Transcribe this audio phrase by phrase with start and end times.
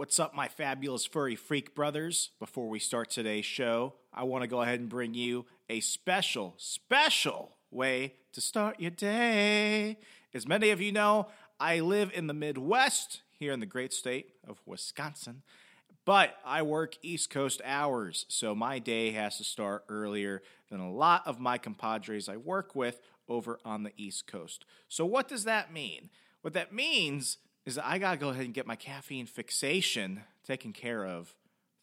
[0.00, 2.30] What's up, my fabulous furry freak brothers?
[2.38, 6.54] Before we start today's show, I want to go ahead and bring you a special,
[6.56, 9.98] special way to start your day.
[10.32, 11.28] As many of you know,
[11.60, 15.42] I live in the Midwest here in the great state of Wisconsin,
[16.06, 20.90] but I work East Coast hours, so my day has to start earlier than a
[20.90, 24.64] lot of my compadres I work with over on the East Coast.
[24.88, 26.08] So, what does that mean?
[26.40, 30.22] What that means is that I got to go ahead and get my caffeine fixation
[30.46, 31.34] taken care of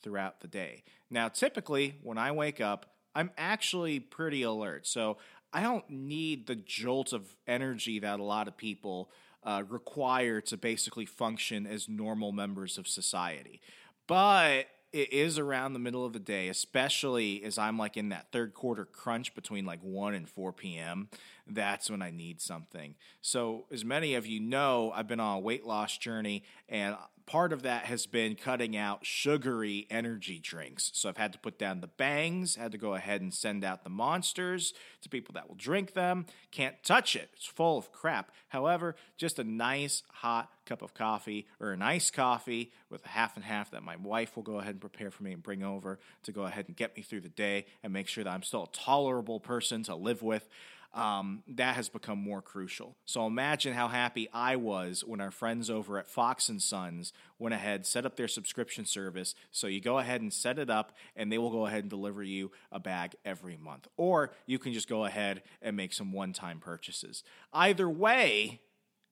[0.02, 0.84] throughout the day.
[1.10, 4.88] Now, typically, when I wake up, I'm actually pretty alert.
[4.88, 5.18] So
[5.54, 9.10] I don't need the jolt of energy that a lot of people
[9.44, 13.62] uh, require to basically function as normal members of society.
[14.08, 18.32] But it is around the middle of the day, especially as I'm like in that
[18.32, 21.10] third quarter crunch between like 1 and 4 p.m.
[21.46, 22.96] That's when I need something.
[23.22, 26.96] So, as many of you know, I've been on a weight loss journey, and
[27.28, 30.90] part of that has been cutting out sugary energy drinks.
[30.94, 33.84] So I've had to put down the bangs, had to go ahead and send out
[33.84, 36.26] the monsters to people that will drink them.
[36.52, 38.32] Can't touch it, it's full of crap.
[38.48, 43.36] However, just a nice hot cup of coffee or an iced coffee with a half
[43.36, 46.00] and half that my wife will go ahead and prepare for me and bring over
[46.24, 48.64] to go ahead and get me through the day and make sure that I'm still
[48.64, 50.48] a tolerable person to live with
[50.94, 52.96] um, that has become more crucial.
[53.06, 57.54] So imagine how happy I was when our friends over at Fox and Sons went
[57.54, 59.36] ahead, set up their subscription service.
[59.52, 62.24] So you go ahead and set it up, and they will go ahead and deliver
[62.24, 63.88] you a bag every month.
[63.98, 67.24] Or you can just go ahead and make some one time purchases.
[67.54, 68.62] Either way,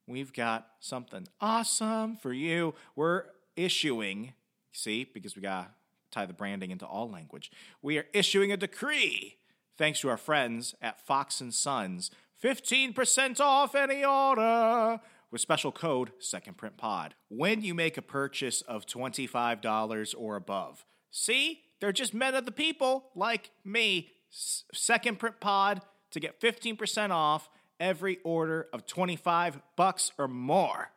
[0.07, 2.73] we've got something awesome for you.
[2.95, 3.25] We're
[3.55, 4.33] issuing,
[4.71, 5.71] see, because we got
[6.11, 9.35] tie the branding into all language, we are issuing a decree
[9.77, 12.11] thanks to our friends at Fox and Sons.
[12.43, 14.99] 15% off any order
[15.31, 20.85] with special code Second Print Pod when you make a purchase of $25 or above.
[21.11, 21.61] See?
[21.81, 24.09] They're just men of the people like me.
[24.29, 25.81] Second Print Pod
[26.11, 27.49] to get 15% off
[27.79, 30.91] every order of 25 bucks or more.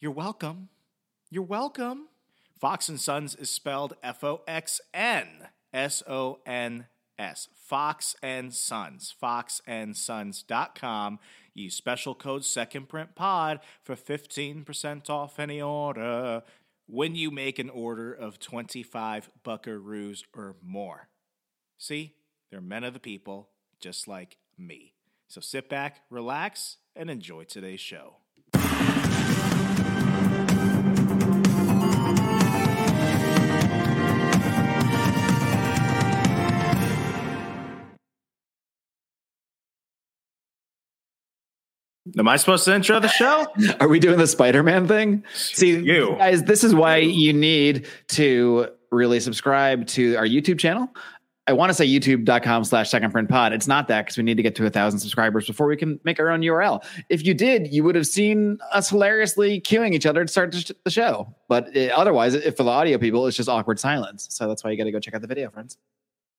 [0.00, 0.70] You're welcome.
[1.30, 2.08] You're welcome.
[2.58, 6.86] Fox and Sons is spelled F O X N S O N
[7.18, 7.48] S.
[7.54, 9.14] Fox and Sons.
[9.22, 11.18] FoxandSons.com.
[11.54, 16.42] Use special code Second Print Pod for 15% off any order
[16.86, 21.08] when you make an order of 25 buckaroos or more.
[21.78, 22.14] See,
[22.50, 23.48] they're men of the people,
[23.80, 24.94] just like me.
[25.28, 28.18] So sit back, relax, and enjoy today's show.
[42.18, 43.46] Am I supposed to intro the show?
[43.80, 45.24] Are we doing the Spider Man thing?
[45.34, 50.88] See, you guys, this is why you need to really subscribe to our YouTube channel.
[51.48, 53.52] I want to say youtube.com slash second print pod.
[53.52, 56.00] It's not that because we need to get to a thousand subscribers before we can
[56.02, 56.84] make our own URL.
[57.08, 60.90] If you did, you would have seen us hilariously queuing each other to start the
[60.90, 61.32] show.
[61.48, 64.26] But it, otherwise, if for the audio people, it's just awkward silence.
[64.30, 65.76] So that's why you got to go check out the video, friends.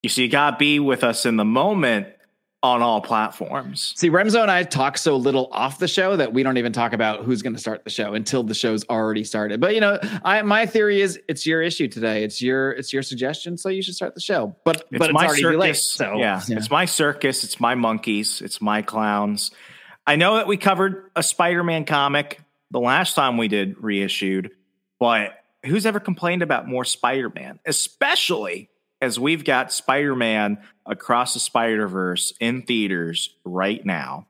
[0.03, 2.07] You see, you got to be with us in the moment
[2.63, 3.93] on all platforms.
[3.95, 6.93] See, Remso and I talk so little off the show that we don't even talk
[6.93, 9.61] about who's going to start the show until the show's already started.
[9.61, 12.23] But you know, I my theory is it's your issue today.
[12.23, 14.55] It's your it's your suggestion, so you should start the show.
[14.63, 15.59] But it's but my it's circus.
[15.59, 17.43] Late, so yeah, yeah, it's my circus.
[17.43, 18.41] It's my monkeys.
[18.41, 19.51] It's my clowns.
[20.07, 22.39] I know that we covered a Spider-Man comic
[22.71, 24.51] the last time we did reissued,
[24.99, 25.33] but
[25.65, 28.69] who's ever complained about more Spider-Man, especially
[29.01, 30.57] as we've got Spider Man
[30.87, 34.27] across the Spider Verse in theaters right now,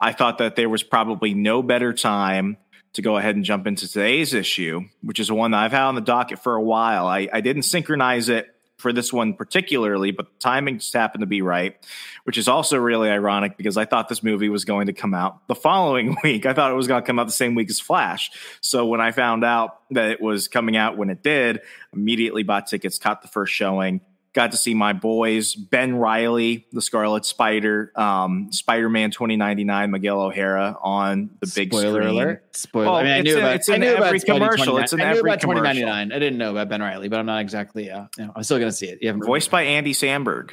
[0.00, 2.58] I thought that there was probably no better time
[2.94, 5.94] to go ahead and jump into today's issue, which is one that I've had on
[5.94, 7.06] the docket for a while.
[7.06, 8.48] I, I didn't synchronize it
[8.78, 11.76] for this one particularly, but the timing just happened to be right,
[12.24, 15.46] which is also really ironic because I thought this movie was going to come out
[15.48, 16.44] the following week.
[16.46, 18.30] I thought it was going to come out the same week as Flash.
[18.60, 21.60] So when I found out that it was coming out when it did,
[21.94, 24.00] immediately bought tickets, caught the first showing
[24.36, 29.64] got to see my boys Ben Reilly, the Scarlet Spider, um, Spider Man twenty ninety
[29.64, 32.08] nine, Miguel O'Hara on the big Spoiler screen.
[32.14, 32.44] alert!
[32.56, 32.86] Spoiler.
[32.86, 33.54] Well, I mean, I it's knew in- about.
[33.56, 34.78] it's in I knew every commercial.
[34.78, 35.82] It's in I knew every about twenty commercial.
[35.82, 36.12] ninety nine.
[36.12, 37.90] I didn't know about Ben Reilly, but I'm not exactly.
[37.90, 38.98] Uh, you know, I'm still gonna see it.
[39.02, 40.50] You voiced by Andy Samberg,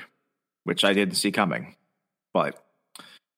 [0.64, 1.76] which I didn't see coming.
[2.34, 2.58] But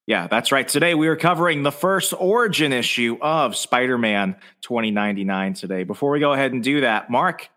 [0.07, 0.67] yeah, that's right.
[0.67, 5.83] Today we are covering the first origin issue of Spider Man 2099 today.
[5.83, 7.49] Before we go ahead and do that, Mark,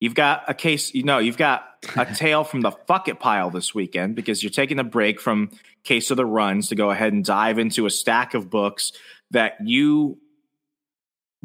[0.00, 1.64] you've got a case, you know, you've got
[1.96, 5.50] a tale from the fuck it pile this weekend because you're taking a break from
[5.84, 8.92] Case of the Runs to go ahead and dive into a stack of books
[9.30, 10.18] that you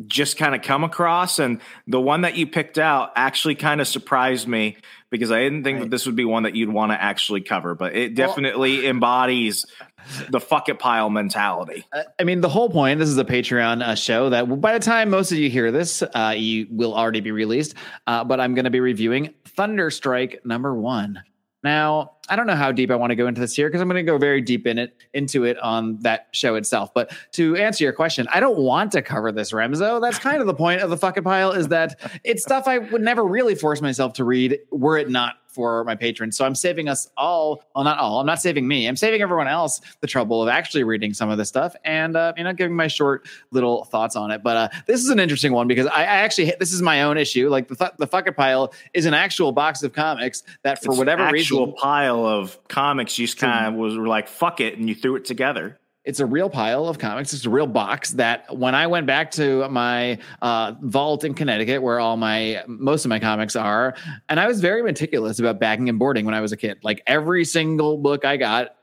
[0.07, 1.39] just kind of come across.
[1.39, 4.77] And the one that you picked out actually kind of surprised me
[5.09, 7.75] because I didn't think that this would be one that you'd want to actually cover,
[7.75, 9.65] but it Well- definitely embodies
[10.29, 11.85] the fuck it pile mentality.
[11.91, 12.99] Uh, I mean, the whole point.
[12.99, 16.01] This is a Patreon uh, show that by the time most of you hear this,
[16.01, 17.75] uh, you will already be released.
[18.07, 21.21] Uh, but I'm going to be reviewing Thunderstrike number one.
[21.65, 23.87] Now, I don't know how deep I want to go into this here because I'm
[23.87, 26.93] going to go very deep in it into it on that show itself.
[26.93, 29.99] But to answer your question, I don't want to cover this Remso.
[29.99, 33.01] That's kind of the point of the fucking pile is that it's stuff I would
[33.01, 36.37] never really force myself to read were it not for my patrons.
[36.37, 38.19] So I'm saving us all, well, not all.
[38.19, 38.87] I'm not saving me.
[38.87, 42.33] I'm saving everyone else the trouble of actually reading some of this stuff and uh,
[42.37, 44.43] you know giving my short little thoughts on it.
[44.43, 47.17] But uh, this is an interesting one because I, I actually this is my own
[47.17, 47.49] issue.
[47.49, 50.99] Like the th- the fucking pile is an actual box of comics that for It's
[50.99, 54.59] whatever an actual reason pile of comics you just kind of was were like fuck
[54.59, 55.79] it and you threw it together.
[56.05, 57.33] It's a real pile of comics.
[57.33, 61.81] It's a real box that when I went back to my uh, vault in Connecticut,
[61.81, 63.95] where all my most of my comics are,
[64.29, 66.77] and I was very meticulous about bagging and boarding when I was a kid.
[66.83, 68.75] Like every single book I got,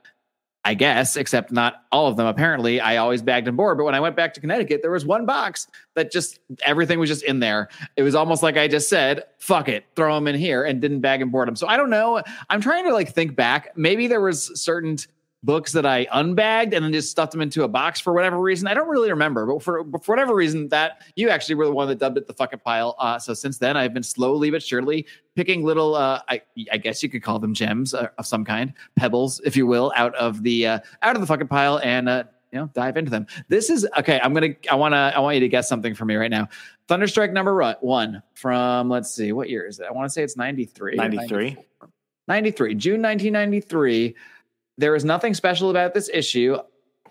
[0.65, 2.27] I guess, except not all of them.
[2.27, 3.79] Apparently, I always bagged and board.
[3.79, 7.09] But when I went back to Connecticut, there was one box that just everything was
[7.09, 7.69] just in there.
[7.97, 11.01] It was almost like I just said, "Fuck it, throw them in here," and didn't
[11.01, 11.55] bag and board them.
[11.55, 12.21] So I don't know.
[12.51, 13.77] I'm trying to like think back.
[13.77, 14.99] Maybe there was certain
[15.43, 18.69] books that I unbagged and then just stuffed them into a box for whatever reason.
[18.69, 21.73] I don't really remember, but for, but for whatever reason, that you actually were the
[21.73, 22.95] one that dubbed it the fucking pile.
[22.99, 27.03] Uh, so since then, I've been slowly but surely picking little, uh, I, I guess
[27.03, 30.43] you could call them gems uh, of some kind, pebbles, if you will, out of
[30.43, 32.09] the uh, out of the fucking pile and.
[32.09, 33.27] Uh, you know, dive into them.
[33.49, 34.21] This is okay.
[34.23, 34.55] I'm gonna.
[34.71, 34.99] I want to.
[34.99, 36.51] I want you to guess something for me right now.
[36.87, 38.91] Thunderstrike number one from.
[38.91, 39.33] Let's see.
[39.33, 39.87] What year is it?
[39.89, 40.97] I want to say it's 93.
[40.97, 41.57] 93.
[42.29, 44.15] 93, June 1993.
[44.79, 46.57] There is nothing special about this issue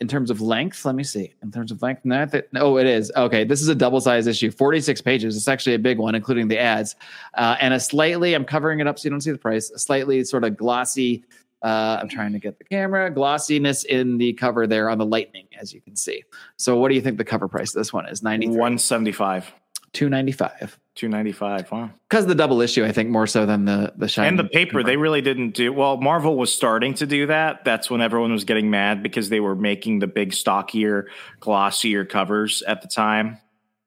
[0.02, 0.84] in terms of length.
[0.84, 1.34] Let me see.
[1.44, 3.12] In terms of length, no, th- oh, it is.
[3.16, 5.38] Okay, this is a double size issue, 46 pages.
[5.38, 6.96] It's actually a big one, including the ads.
[7.36, 9.78] Uh, and a slightly, I'm covering it up so you don't see the price, a
[9.78, 11.24] slightly sort of glossy.
[11.62, 15.46] Uh, I'm trying to get the camera glossiness in the cover there on the lightning,
[15.60, 16.24] as you can see.
[16.58, 18.24] So, what do you think the cover price of this one is?
[18.24, 19.54] 93, 175.
[19.94, 20.80] 295.
[20.95, 21.71] 295.
[21.71, 21.91] Wow.
[22.09, 24.83] Because the double issue, I think, more so than the the shiny And the paper,
[24.83, 25.97] they really didn't do well.
[25.97, 27.63] Marvel was starting to do that.
[27.63, 31.07] That's when everyone was getting mad because they were making the big, stockier,
[31.39, 33.38] glossier covers at the time.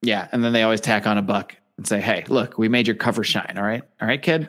[0.02, 2.86] Yeah, and then they always tack on a buck and say, "Hey, look, we made
[2.86, 3.54] your cover shine.
[3.56, 4.48] All right, all right, kid."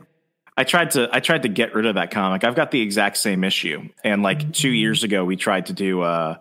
[0.57, 2.43] I tried to I tried to get rid of that comic.
[2.43, 3.89] I've got the exact same issue.
[4.03, 6.39] And like two years ago, we tried to do a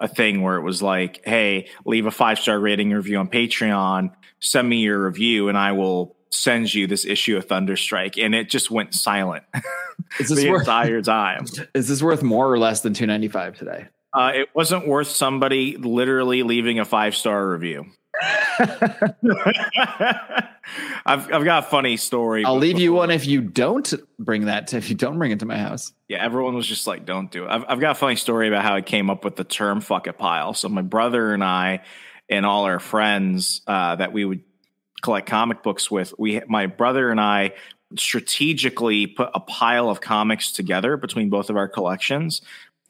[0.00, 4.12] a thing where it was like, hey, leave a five star rating review on Patreon,
[4.42, 8.22] send me your review, and I will send you this issue of Thunderstrike.
[8.22, 9.44] And it just went silent
[10.20, 11.46] Is this the worth entire time.
[11.74, 13.86] is this worth more or less than two ninety five today?
[14.14, 17.86] Uh, it wasn't worth somebody literally leaving a five star review.
[21.04, 22.44] I've I've got a funny story.
[22.44, 24.68] I'll leave you one if you don't bring that.
[24.68, 27.30] To, if you don't bring it to my house, Yeah, everyone was just like, "Don't
[27.30, 29.44] do it." I've, I've got a funny story about how I came up with the
[29.44, 31.80] term "fuck it pile." So my brother and I,
[32.28, 34.42] and all our friends uh, that we would
[35.02, 37.52] collect comic books with, we my brother and I
[37.98, 42.40] strategically put a pile of comics together between both of our collections.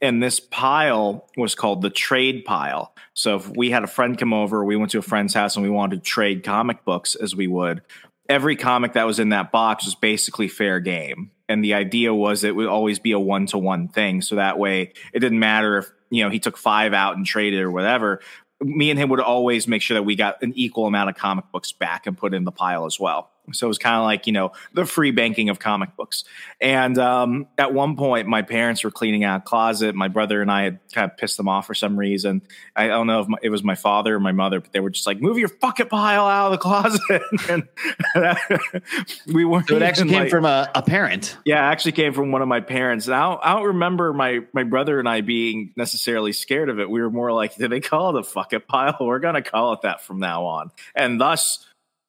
[0.00, 2.92] And this pile was called the trade pile.
[3.14, 5.62] So if we had a friend come over, we went to a friend's house and
[5.62, 7.82] we wanted to trade comic books as we would,
[8.28, 11.30] every comic that was in that box was basically fair game.
[11.48, 14.22] And the idea was it would always be a one to one thing.
[14.22, 17.60] So that way it didn't matter if, you know, he took five out and traded
[17.60, 18.20] or whatever.
[18.62, 21.44] Me and him would always make sure that we got an equal amount of comic
[21.52, 23.31] books back and put in the pile as well.
[23.52, 26.24] So it was kind of like, you know, the free banking of comic books.
[26.60, 29.96] And um, at one point, my parents were cleaning out a closet.
[29.96, 32.42] My brother and I had kind of pissed them off for some reason.
[32.76, 34.90] I don't know if my, it was my father or my mother, but they were
[34.90, 37.22] just like, move your fucking pile out of the closet.
[37.48, 37.68] and
[39.34, 39.68] we weren't.
[39.68, 41.36] So it actually came like- from a, a parent.
[41.44, 43.06] yeah, it actually came from one of my parents.
[43.06, 46.78] And I don't, I don't remember my, my brother and I being necessarily scared of
[46.78, 46.88] it.
[46.88, 48.96] We were more like, did they call it a fuck it pile?
[49.00, 50.70] We're going to call it that from now on.
[50.94, 51.66] And thus,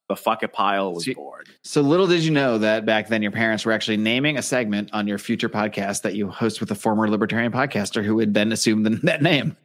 [0.10, 1.46] the fuck a pile was See- born.
[1.64, 4.90] So little did you know that back then your parents were actually naming a segment
[4.94, 8.52] on your future podcast that you host with a former libertarian podcaster who would then
[8.52, 9.56] assume the, that name.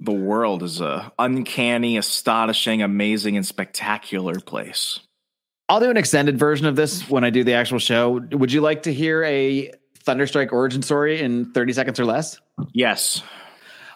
[0.00, 4.98] The world is a uncanny, astonishing, amazing, and spectacular place.
[5.68, 8.20] I'll do an extended version of this when I do the actual show.
[8.32, 9.70] Would you like to hear a
[10.04, 12.40] Thunderstrike origin story in 30 seconds or less?
[12.72, 13.22] Yes.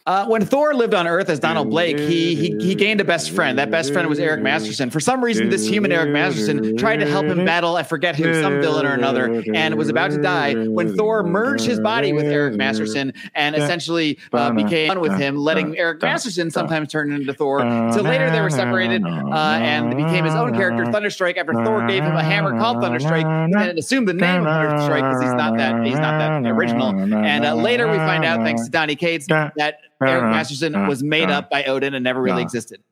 [0.06, 3.30] Uh, when Thor lived on Earth as Donald Blake, he, he he gained a best
[3.32, 3.58] friend.
[3.58, 4.88] That best friend was Eric Masterson.
[4.90, 8.40] For some reason, this human Eric Masterson tried to help him battle, I forget who,
[8.40, 12.26] some villain or another, and was about to die when Thor merged his body with
[12.26, 17.34] Eric Masterson and essentially uh, became one with him, letting Eric Masterson sometimes turn into
[17.34, 17.60] Thor.
[17.92, 22.04] So later they were separated uh, and became his own character, Thunderstrike, after Thor gave
[22.04, 23.24] him a hammer called Thunderstrike
[23.58, 26.90] and assumed the name of Thunderstrike because he's not that he's not that original.
[27.24, 31.30] And uh, later we find out, thanks to Donny Cates, that Eric Masterson was made
[31.30, 32.82] up by Odin and never really existed.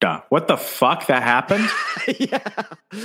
[0.00, 0.20] Duh.
[0.30, 1.68] What the fuck that happened?
[2.18, 2.64] yeah,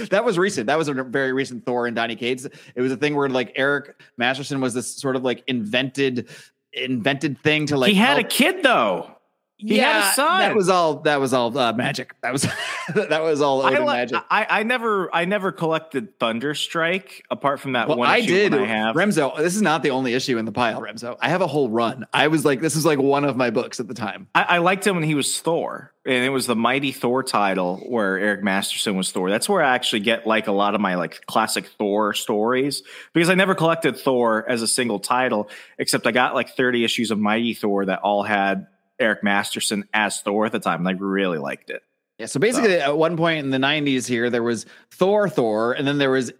[0.09, 0.65] that was recent.
[0.65, 2.45] That was a very recent Thor and Donny Cates.
[2.75, 6.27] It was a thing where like Eric Masterson was this sort of like invented,
[6.73, 7.89] invented thing to like.
[7.89, 9.16] he had a kid though.
[9.59, 10.39] He had a son.
[10.39, 10.97] That was all.
[10.99, 12.13] That was all uh, magic.
[12.21, 12.43] That was
[12.95, 14.17] that was all I, Odin li- magic.
[14.29, 18.53] I I never I never collected Thunderstrike apart from that Well, one I issue did.
[18.53, 18.95] I have.
[18.95, 21.17] Remso, this is not the only issue in the pile, Remso.
[21.19, 22.05] I have a whole run.
[22.13, 24.27] I was like, this is like one of my books at the time.
[24.35, 27.77] I, I liked him when he was Thor, and it was the Mighty Thor title
[27.87, 29.29] where Eric Masterson was Thor.
[29.31, 32.83] That's where I actually get like a lot of my like classic Thor stories
[33.13, 35.49] because I never collected Thor as a single title,
[35.79, 38.67] except I got like 30 issues of Mighty Thor that all had
[38.99, 41.81] Eric Masterson as Thor at the time, and I really liked it.
[42.17, 42.25] Yeah.
[42.25, 45.97] So basically, at one point in the '90s, here there was Thor, Thor, and then
[45.99, 46.31] there was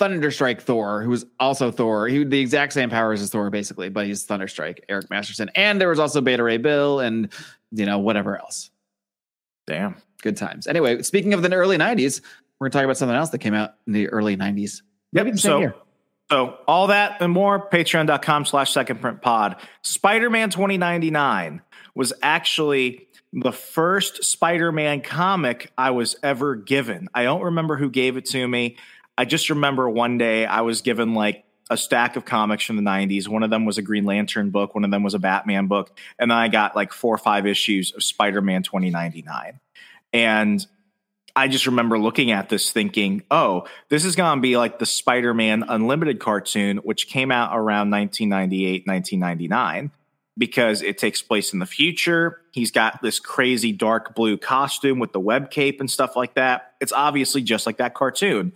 [0.00, 2.06] Thunderstrike Thor, who was also Thor.
[2.08, 5.80] He had the exact same powers as Thor, basically, but he's Thunderstrike, Eric Masterson, and
[5.80, 7.32] there was also Beta Ray Bill, and
[7.72, 8.70] you know whatever else.
[9.66, 9.96] Damn.
[10.22, 10.66] Good times.
[10.66, 12.22] Anyway, speaking of the early '90s,
[12.58, 14.82] we're gonna talk about something else that came out in the early '90s.
[15.12, 15.74] Maybe the same So, year.
[16.30, 19.56] so all that and more, patreon.com slash second print pod.
[19.82, 21.60] Spider-Man 2099
[21.98, 27.08] was actually the first Spider-Man comic I was ever given.
[27.12, 28.76] I don't remember who gave it to me.
[29.18, 32.82] I just remember one day I was given like a stack of comics from the
[32.82, 33.26] 90s.
[33.26, 35.90] One of them was a Green Lantern book, one of them was a Batman book,
[36.20, 39.58] and then I got like four or five issues of Spider-Man 2099.
[40.12, 40.64] And
[41.34, 44.86] I just remember looking at this thinking, oh, this is going to be like the
[44.86, 49.90] Spider Man Unlimited cartoon, which came out around 1998, 1999,
[50.38, 52.40] because it takes place in the future.
[52.52, 56.74] He's got this crazy dark blue costume with the web cape and stuff like that.
[56.80, 58.52] It's obviously just like that cartoon.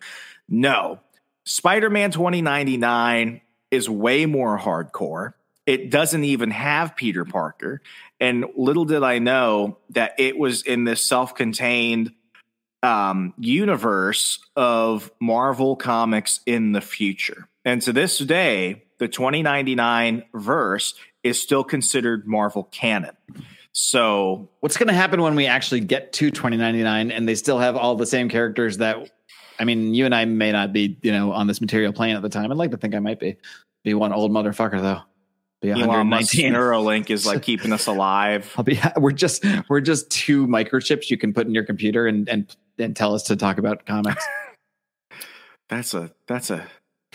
[0.49, 1.01] No,
[1.45, 5.35] Spider Man 2099 is way more hardcore.
[5.67, 7.83] It doesn't even have Peter Parker.
[8.21, 12.13] And little did I know that it was in this self contained
[12.83, 17.49] um, universe of Marvel comics in the future.
[17.65, 20.95] And to this day, the 2099 verse
[21.25, 23.17] is still considered Marvel canon.
[23.73, 27.77] So What's going to happen when we actually get to 2099 and they still have
[27.77, 29.11] all the same characters that
[29.59, 32.23] I mean, you and I may not be, you know, on this material plane at
[32.23, 32.51] the time.
[32.51, 33.37] I'd like to think I might be.
[33.85, 35.01] Be one old motherfucker though.
[35.61, 36.53] Be Elon Musk's 119.
[36.53, 38.53] Neuralink is like keeping us alive.
[38.57, 42.29] I'll be we're just we're just two microchips you can put in your computer and
[42.29, 44.25] and and tell us to talk about comics.
[45.69, 46.67] That's a that's a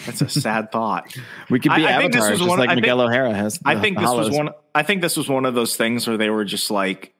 [0.06, 1.16] that's a sad thought.
[1.50, 3.60] We could be I- I think avatars just one- like I think- Miguel O'Hara has.
[3.66, 6.30] I think this was one I think this was one of those things where they
[6.30, 7.13] were just like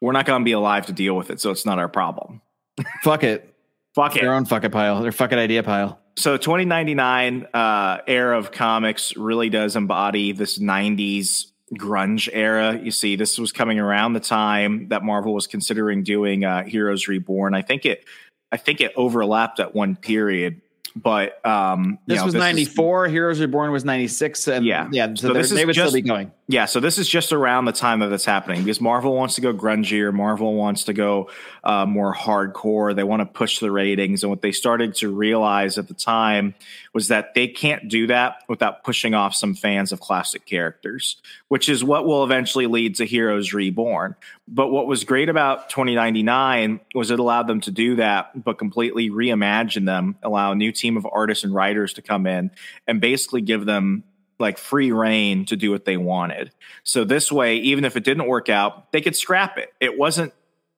[0.00, 2.40] we're not going to be alive to deal with it, so it's not our problem.
[3.02, 3.54] Fuck it.
[3.94, 4.22] Fuck it.
[4.22, 5.02] Their own fuck it pile.
[5.02, 5.98] Their fucking idea pile.
[6.16, 11.46] so 2099 uh, era of comics really does embody this 90s
[11.76, 16.44] grunge era you see this was coming around the time that marvel was considering doing
[16.44, 18.04] uh, heroes reborn i think it
[18.50, 20.60] i think it overlapped at one period
[21.02, 23.08] but um you This know, was is- 94.
[23.08, 24.48] Heroes Reborn was 96.
[24.48, 24.88] And Yeah.
[24.92, 25.08] Yeah.
[25.14, 26.32] So, So this is they would just- still be going.
[26.48, 29.40] Yeah, so this is just around the time that it's happening because Marvel wants to
[29.40, 30.12] go grungier.
[30.12, 31.30] Marvel wants to go
[31.62, 32.92] uh, more hardcore.
[32.96, 34.24] They want to push the ratings.
[34.24, 36.54] And what they started to realize at the time
[36.92, 41.16] was that they can't do that without pushing off some fans of classic characters,
[41.48, 44.16] which is what will eventually lead to Heroes Reborn.
[44.48, 49.10] But what was great about 2099 was it allowed them to do that, but completely
[49.10, 52.50] reimagine them, allow a new team of artists and writers to come in
[52.88, 54.02] and basically give them
[54.40, 56.50] like free reign to do what they wanted.
[56.82, 59.72] So this way, even if it didn't work out, they could scrap it.
[59.80, 60.32] It wasn't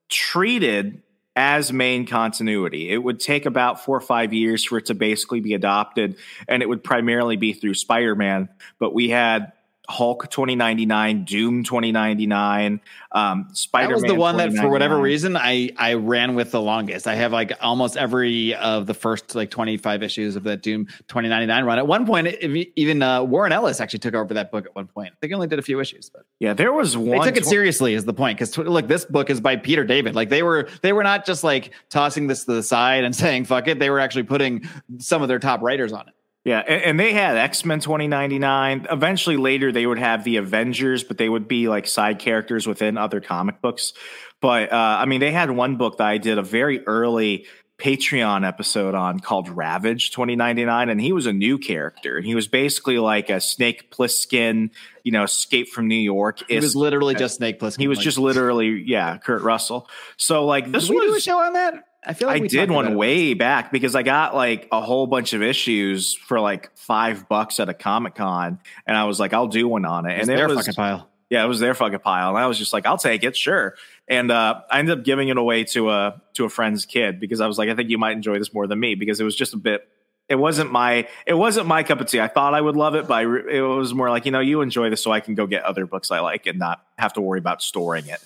[0.09, 1.01] treated
[1.35, 2.91] as main continuity.
[2.91, 6.63] It would take about four or five years for it to basically be adopted, and
[6.63, 8.49] it would primarily be through Spider Man.
[8.79, 9.53] But we had
[9.89, 13.83] Hulk 2099, Doom 2099, um, Spider.
[13.83, 13.89] Man.
[13.89, 17.09] That was the one that, for whatever reason, I I ran with the longest.
[17.09, 21.65] I have like almost every of the first like 25 issues of that Doom 2099
[21.65, 21.79] run.
[21.79, 22.29] At one point,
[22.77, 24.67] even uh, Warren Ellis actually took over that book.
[24.67, 26.97] At one point, I think he only did a few issues, but yeah, there was
[26.97, 27.19] one.
[27.19, 28.39] They took it seriously, is the point.
[28.39, 30.15] Because look, this book is by Peter David.
[30.15, 33.47] Like they were they were not just like tossing this to the side and saying
[33.47, 33.81] fuck it.
[33.81, 36.15] They were actually putting some of their top writers on it.
[36.45, 38.89] Yeah, and, and, they had X Men 2099.
[38.91, 42.99] Eventually, later, they would have the Avengers, but they would be like side characters within
[42.99, 43.93] other comic books.
[44.41, 47.47] But uh, I mean, they had one book that I did a very early
[47.79, 52.17] Patreon episode on called Ravage 2099, and he was a new character.
[52.17, 54.71] And he was basically like a Snake Plissken,
[55.03, 56.43] you know, escape from New York.
[56.49, 57.81] He was literally just Snake Plissken.
[57.81, 58.05] He was like.
[58.05, 59.89] just literally, yeah, Kurt Russell.
[60.17, 61.07] So, like, this did was.
[61.07, 61.75] do a show on that?
[62.05, 65.35] I feel like I did one way back because I got like a whole bunch
[65.35, 69.47] of issues for like five bucks at a Comic Con, and I was like, I'll
[69.47, 70.21] do one on it.
[70.21, 71.09] and it was their fucking pile.
[71.31, 73.75] Yeah, it was their fucking pile, and I was just like, I'll take it, sure.
[74.09, 77.41] And uh, I ended up giving it away to a to a friend's kid because
[77.41, 79.37] I was like, I think you might enjoy this more than me because it was
[79.37, 79.89] just a bit.
[80.29, 82.21] It wasn't my it wasn't my cup of tea.
[82.21, 84.61] I thought I would love it, but I, it was more like you know you
[84.61, 87.21] enjoy this, so I can go get other books I like and not have to
[87.21, 88.21] worry about storing it.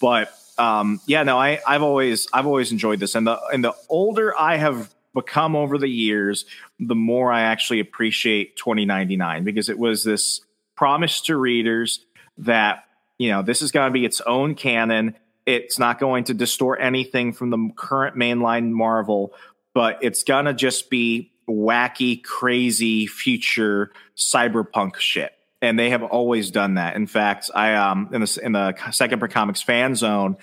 [0.00, 3.74] But um, yeah, no, I, I've always I've always enjoyed this, and the and the
[3.88, 6.44] older I have become over the years,
[6.78, 10.40] the more I actually appreciate 2099 because it was this
[10.76, 12.04] promise to readers
[12.38, 12.84] that
[13.18, 15.16] you know this is going to be its own canon.
[15.46, 19.32] It's not going to distort anything from the current mainline Marvel,
[19.74, 26.74] but it's gonna just be wacky, crazy future cyberpunk shit and they have always done
[26.74, 26.96] that.
[26.96, 30.36] In fact, I um in the in the Second Print Comics fan zone,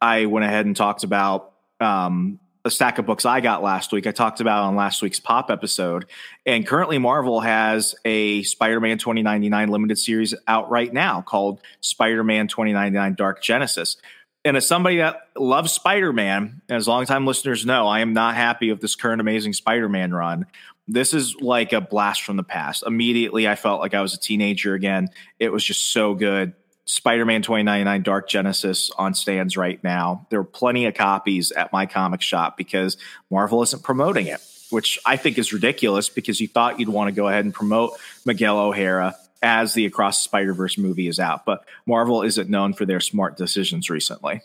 [0.00, 4.06] I went ahead and talked about um a stack of books I got last week.
[4.06, 6.06] I talked about on last week's pop episode,
[6.44, 13.14] and currently Marvel has a Spider-Man 2099 limited series out right now called Spider-Man 2099
[13.14, 13.96] Dark Genesis.
[14.44, 18.80] And as somebody that loves Spider-Man, as long-time listeners know, I am not happy with
[18.80, 20.46] this current Amazing Spider-Man run
[20.92, 22.82] this is like a blast from the past.
[22.84, 25.08] Immediately, I felt like I was a teenager again.
[25.38, 26.52] It was just so good.
[26.84, 30.26] Spider Man 2099 Dark Genesis on stands right now.
[30.30, 32.96] There are plenty of copies at my comic shop because
[33.30, 37.12] Marvel isn't promoting it, which I think is ridiculous because you thought you'd want to
[37.12, 37.92] go ahead and promote
[38.26, 41.46] Miguel O'Hara as the Across the Spider Verse movie is out.
[41.46, 44.42] But Marvel isn't known for their smart decisions recently.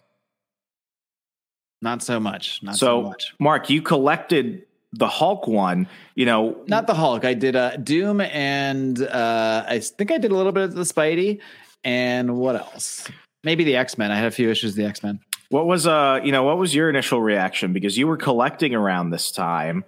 [1.82, 2.62] Not so much.
[2.62, 3.34] Not so, so much.
[3.39, 4.65] Mark, you collected
[4.98, 7.26] the Hulk one, you know, not the Hulk.
[7.26, 10.84] I did uh, Doom, and uh, I think I did a little bit of the
[10.84, 11.40] Spidey,
[11.84, 13.08] and what else?
[13.44, 14.12] Maybe the X Men.
[14.12, 15.20] I had a few issues the X Men.
[15.50, 19.12] What was uh, you know, what was your initial reaction because you were collecting around
[19.12, 19.84] this time?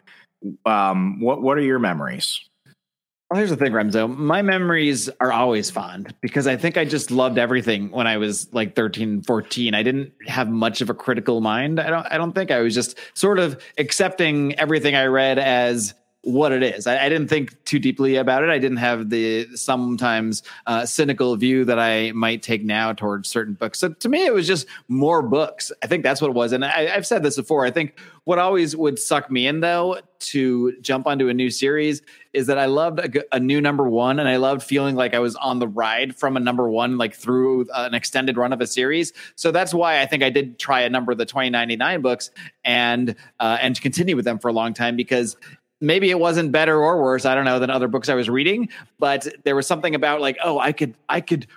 [0.66, 2.42] Um, what what are your memories?
[3.30, 4.08] Well, here's the thing, Remso.
[4.16, 8.48] My memories are always fond because I think I just loved everything when I was
[8.54, 9.74] like 13, 14.
[9.74, 11.82] I didn't have much of a critical mind.
[11.82, 15.94] I don't I don't think I was just sort of accepting everything I read as
[16.28, 16.88] what it is.
[16.88, 18.50] I, I, didn't think too deeply about it.
[18.50, 23.54] I didn't have the sometimes uh, cynical view that I might take now towards certain
[23.54, 23.80] books.
[23.80, 25.72] So to me, it was just more books.
[25.82, 26.52] I think that's what it was.
[26.52, 27.66] And I, I've said this before.
[27.66, 32.02] I think what always would suck me in though to jump onto a new series
[32.34, 35.20] is that I loved a, a, new number one, and I loved feeling like I
[35.20, 38.68] was on the ride from a number one, like through an extended run of a
[38.68, 39.14] series.
[39.36, 42.32] So that's why I think I did try a number of the 2099 books
[42.66, 45.38] and uh, and to continue with them for a long time because
[45.82, 48.70] maybe it wasn't better or worse i don't know than other books i was reading
[49.00, 51.48] but there was something about like oh i could i could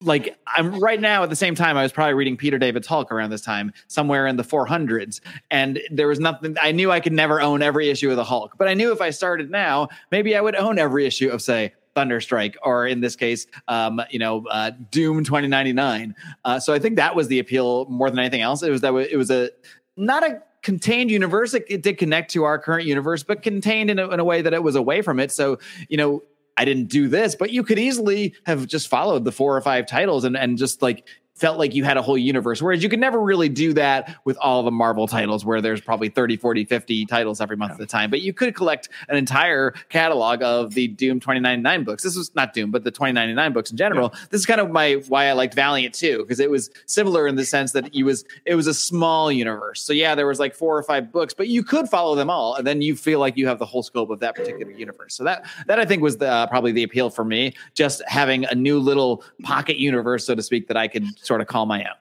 [0.00, 3.10] like i'm right now at the same time i was probably reading peter david's hulk
[3.12, 7.12] around this time somewhere in the 400s and there was nothing i knew i could
[7.12, 10.36] never own every issue of the hulk but i knew if i started now maybe
[10.36, 14.46] i would own every issue of say Thunderstrike, or in this case, um, you know,
[14.46, 16.14] uh, Doom 2099.
[16.44, 18.62] Uh, so I think that was the appeal more than anything else.
[18.62, 19.50] It was that it was a
[19.96, 21.54] not a contained universe.
[21.54, 24.42] It, it, did connect to our current universe, but contained in a, in a way
[24.42, 25.32] that it was away from it.
[25.32, 26.22] So, you know,
[26.56, 29.86] I didn't do this, but you could easily have just followed the four or five
[29.86, 32.60] titles and, and just like felt like you had a whole universe.
[32.60, 36.08] Whereas you could never really do that with all the marvel titles where there's probably
[36.08, 38.10] 30 40 50 titles every month at the time.
[38.10, 42.02] But you could collect an entire catalog of the doom 2099 books.
[42.02, 44.10] This was not doom but the 2099 books in general.
[44.12, 44.20] Yeah.
[44.30, 47.36] this is kind of my why i liked valiant too because it was similar in
[47.36, 49.82] the sense that it was it was a small universe.
[49.82, 52.54] So yeah there was like four or five books but you could follow them all
[52.54, 55.14] and then you feel like you have the whole scope of that particular universe.
[55.14, 58.44] So that that i think was the, uh, probably the appeal for me just having
[58.46, 61.80] a new little pocket universe so to speak that i could sort of call my
[61.80, 61.96] own.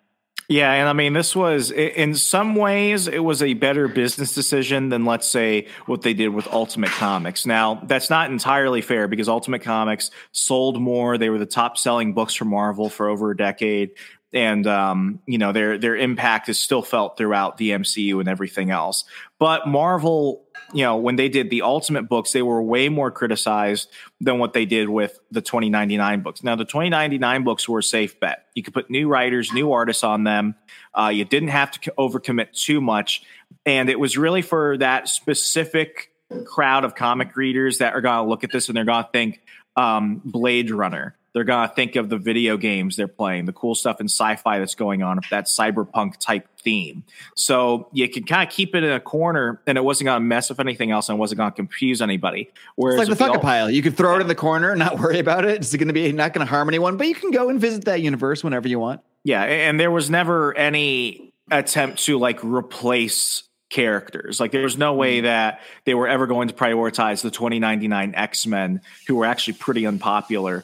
[0.51, 4.89] Yeah, and I mean, this was in some ways it was a better business decision
[4.89, 7.45] than let's say what they did with Ultimate Comics.
[7.45, 12.33] Now, that's not entirely fair because Ultimate Comics sold more; they were the top-selling books
[12.33, 13.91] for Marvel for over a decade,
[14.33, 18.71] and um, you know their their impact is still felt throughout the MCU and everything
[18.71, 19.03] else.
[19.39, 23.89] But Marvel, you know, when they did the Ultimate books, they were way more criticized
[24.19, 26.43] than what they did with the 2099 books.
[26.43, 28.45] Now, the 2099 books were a safe bet.
[28.55, 30.55] You could put new writers, new artists on them.
[30.93, 33.23] Uh, you didn't have to overcommit too much,
[33.65, 36.11] and it was really for that specific
[36.45, 39.09] crowd of comic readers that are going to look at this and they're going to
[39.11, 39.41] think
[39.75, 43.75] um, Blade Runner they're going to think of the video games they're playing, the cool
[43.75, 47.03] stuff in sci-fi that's going on, that cyberpunk type theme.
[47.35, 50.25] So you can kind of keep it in a corner, and it wasn't going to
[50.25, 52.49] mess with anything else, and wasn't going to confuse anybody.
[52.75, 54.99] Whereas it's like the fuck pile, you could throw it in the corner, and not
[54.99, 55.57] worry about it.
[55.57, 57.85] It's going to be not going to harm anyone, but you can go and visit
[57.85, 59.01] that universe whenever you want.
[59.23, 64.39] Yeah, and there was never any attempt to like replace characters.
[64.39, 65.25] Like there's no way mm-hmm.
[65.25, 70.63] that they were ever going to prioritize the 2099 X-Men who were actually pretty unpopular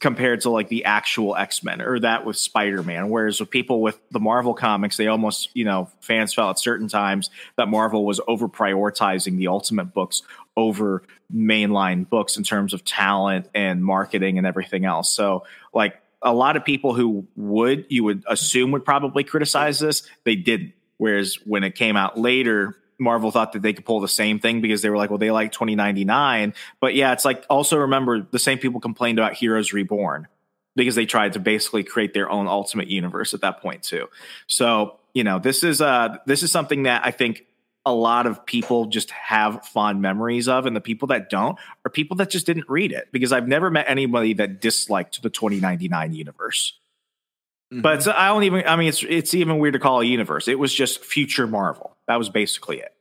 [0.00, 3.10] compared to like the actual X-Men or that with Spider-Man.
[3.10, 6.88] Whereas with people with the Marvel comics, they almost, you know, fans felt at certain
[6.88, 10.22] times that Marvel was over prioritizing the ultimate books
[10.56, 11.02] over
[11.34, 15.14] mainline books in terms of talent and marketing and everything else.
[15.14, 20.02] So like a lot of people who would you would assume would probably criticize this,
[20.24, 20.72] they didn't.
[20.96, 24.60] Whereas when it came out later, Marvel thought that they could pull the same thing
[24.60, 26.54] because they were like, well, they like 2099.
[26.80, 30.28] But yeah, it's like also remember the same people complained about Heroes Reborn
[30.74, 34.08] because they tried to basically create their own ultimate universe at that point too.
[34.46, 37.44] So, you know, this is uh this is something that I think
[37.84, 41.90] a lot of people just have fond memories of and the people that don't are
[41.90, 46.14] people that just didn't read it because I've never met anybody that disliked the 2099
[46.14, 46.78] universe.
[47.72, 47.80] Mm-hmm.
[47.80, 48.64] But I don't even.
[48.66, 50.46] I mean, it's it's even weird to call a universe.
[50.46, 51.96] It was just future Marvel.
[52.06, 52.92] That was basically it.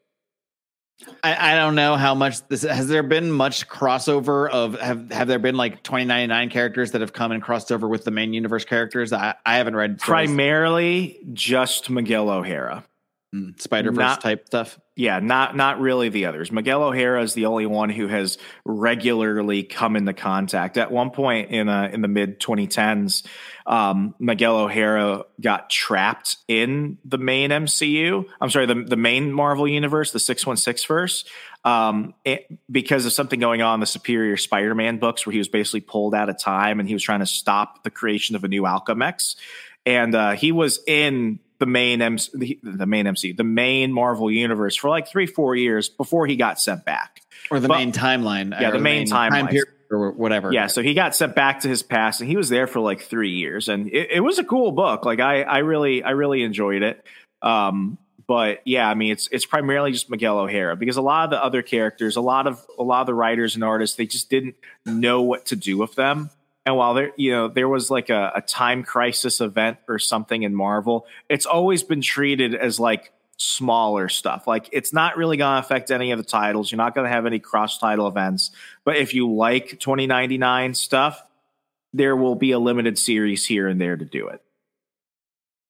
[1.23, 5.27] I, I, don't know how much this has there been much crossover of have have
[5.27, 8.65] there been like 2099 characters that have come and crossed over with the main universe
[8.65, 9.11] characters?
[9.11, 10.27] I, I haven't read stories.
[10.27, 12.85] primarily just Miguel O'Hara.
[13.57, 14.77] Spider Verse type stuff.
[14.97, 16.51] Yeah, not not really the others.
[16.51, 20.77] Miguel O'Hara is the only one who has regularly come into contact.
[20.77, 23.25] At one point in uh, in the mid 2010s,
[23.65, 28.25] um, Miguel O'Hara got trapped in the main MCU.
[28.41, 31.23] I'm sorry, the the main Marvel universe, the 616 verse,
[31.63, 35.47] um, it, because of something going on in the Superior Spider-Man books, where he was
[35.47, 38.49] basically pulled out of time and he was trying to stop the creation of a
[38.49, 39.37] new Alchemax,
[39.85, 44.31] and uh, he was in the main MC, the, the main MC, the main Marvel
[44.31, 47.21] universe for like three, four years before he got sent back.
[47.51, 48.59] Or the but, main timeline.
[48.59, 49.51] Yeah, the, main, main timeline.
[49.51, 50.51] Time or whatever.
[50.51, 53.01] Yeah, so he got sent back to his past, and he was there for like
[53.01, 55.05] three years, and it, it was a cool book.
[55.05, 57.05] Like I, I really, I really enjoyed it.
[57.43, 61.29] Um, but yeah, I mean, it's it's primarily just Miguel O'Hara because a lot of
[61.29, 64.31] the other characters, a lot of a lot of the writers and artists, they just
[64.31, 66.31] didn't know what to do with them.
[66.65, 70.43] And while there, you know, there was like a, a time crisis event or something
[70.43, 74.45] in Marvel, it's always been treated as like smaller stuff.
[74.45, 76.71] Like it's not really going to affect any of the titles.
[76.71, 78.51] You're not going to have any cross title events.
[78.83, 81.23] But if you like 2099 stuff,
[81.93, 84.41] there will be a limited series here and there to do it.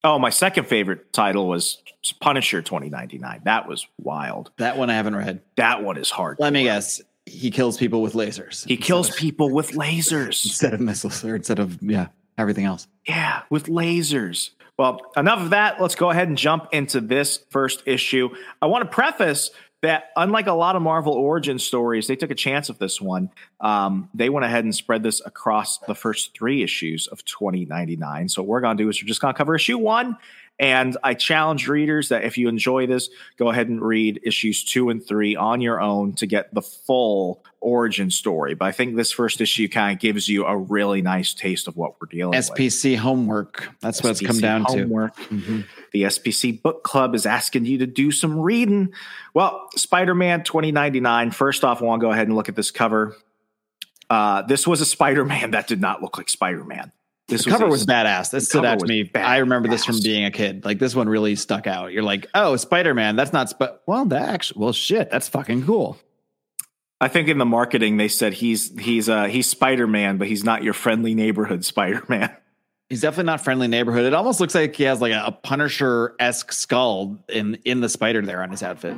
[0.04, 1.78] Oh, my second favorite title was
[2.20, 3.42] Punisher 2099.
[3.46, 4.52] That was wild.
[4.58, 5.42] That one I haven't read.
[5.58, 6.38] That one is hard.
[6.40, 8.68] Let me guess he kills people with lasers.
[8.68, 12.08] He kills of, people with lasers instead of missiles or instead of yeah
[12.38, 12.88] everything else.
[13.08, 14.52] Yeah, with lasers.
[14.78, 15.80] Well, enough of that.
[15.82, 18.30] Let's go ahead and jump into this first issue.
[18.62, 22.36] I want to preface that unlike a lot of Marvel origin stories, they took a
[22.36, 23.30] chance with this one.
[23.60, 28.30] Um, they went ahead and spread this across the first three issues of 2099.
[28.30, 30.18] So what we're going to do is we're just going to cover issue one
[30.60, 34.90] and I challenge readers that if you enjoy this, go ahead and read issues two
[34.90, 38.54] and three on your own to get the full origin story.
[38.54, 41.78] But I think this first issue kind of gives you a really nice taste of
[41.78, 42.60] what we're dealing SPC with.
[42.60, 43.70] SPC homework.
[43.80, 45.16] That's SPC what it's come down homework.
[45.16, 45.22] to.
[45.22, 45.62] Mm-hmm.
[45.94, 48.94] The SPC Book Club is asking you to do some reading.
[49.34, 51.32] Well, Spider Man 2099.
[51.32, 53.16] First off, I want to go ahead and look at this cover.
[54.12, 56.92] Uh, this was a Spider Man that did not look like Spider Man.
[57.32, 58.30] This the cover a- was badass.
[58.30, 59.10] This stood out to was me.
[59.16, 60.64] I remember this from being a kid.
[60.66, 61.92] Like this one really stuck out.
[61.92, 63.16] You're like, oh, Spider Man.
[63.16, 63.50] That's not.
[63.50, 64.62] Sp- well, that actually.
[64.62, 65.10] Well, shit.
[65.10, 65.98] That's fucking cool.
[67.00, 70.44] I think in the marketing they said he's he's uh he's Spider Man, but he's
[70.44, 72.36] not your friendly neighborhood Spider Man.
[72.90, 74.04] He's definitely not friendly neighborhood.
[74.04, 77.90] It almost looks like he has like a, a Punisher esque skull in in the
[77.90, 78.98] spider there on his outfit.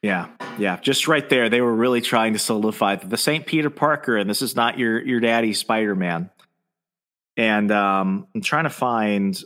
[0.00, 1.48] Yeah, yeah, just right there.
[1.48, 4.78] They were really trying to solidify that this ain't Peter Parker, and this is not
[4.78, 6.30] your your daddy Spider Man.
[7.36, 9.42] And um, I'm trying to find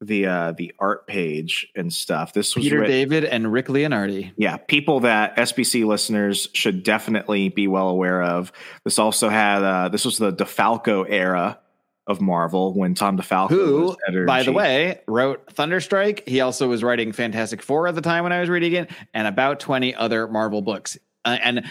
[0.00, 2.32] the uh, the art page and stuff.
[2.32, 4.32] This was Peter writ- David and Rick Leonardi.
[4.36, 8.52] yeah, people that SPC listeners should definitely be well aware of.
[8.84, 11.58] This also had uh, this was the DeFalco era
[12.06, 13.96] of Marvel when Tom DeFalco Who,
[14.26, 16.28] by the way, wrote Thunderstrike.
[16.28, 19.26] He also was writing Fantastic Four at the time when I was reading it, and
[19.26, 20.96] about 20 other Marvel books.
[21.24, 21.64] Uh, and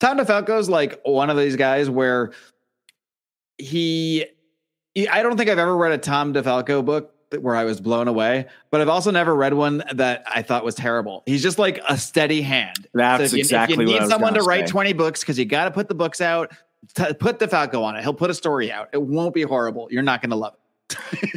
[0.00, 2.32] Tom DeFalco's like one of these guys where
[3.58, 4.26] he, he-
[4.96, 8.46] I don't think I've ever read a Tom DeFalco book where I was blown away,
[8.70, 11.22] but I've also never read one that I thought was terrible.
[11.26, 12.88] He's just like a steady hand.
[12.92, 14.72] That's if you, exactly if you what need someone to write say.
[14.72, 16.52] 20 books because you got to put the books out,
[16.94, 18.02] t- put DeFalco on it.
[18.02, 18.90] He'll put a story out.
[18.92, 19.88] It won't be horrible.
[19.90, 20.58] You're not going to love it.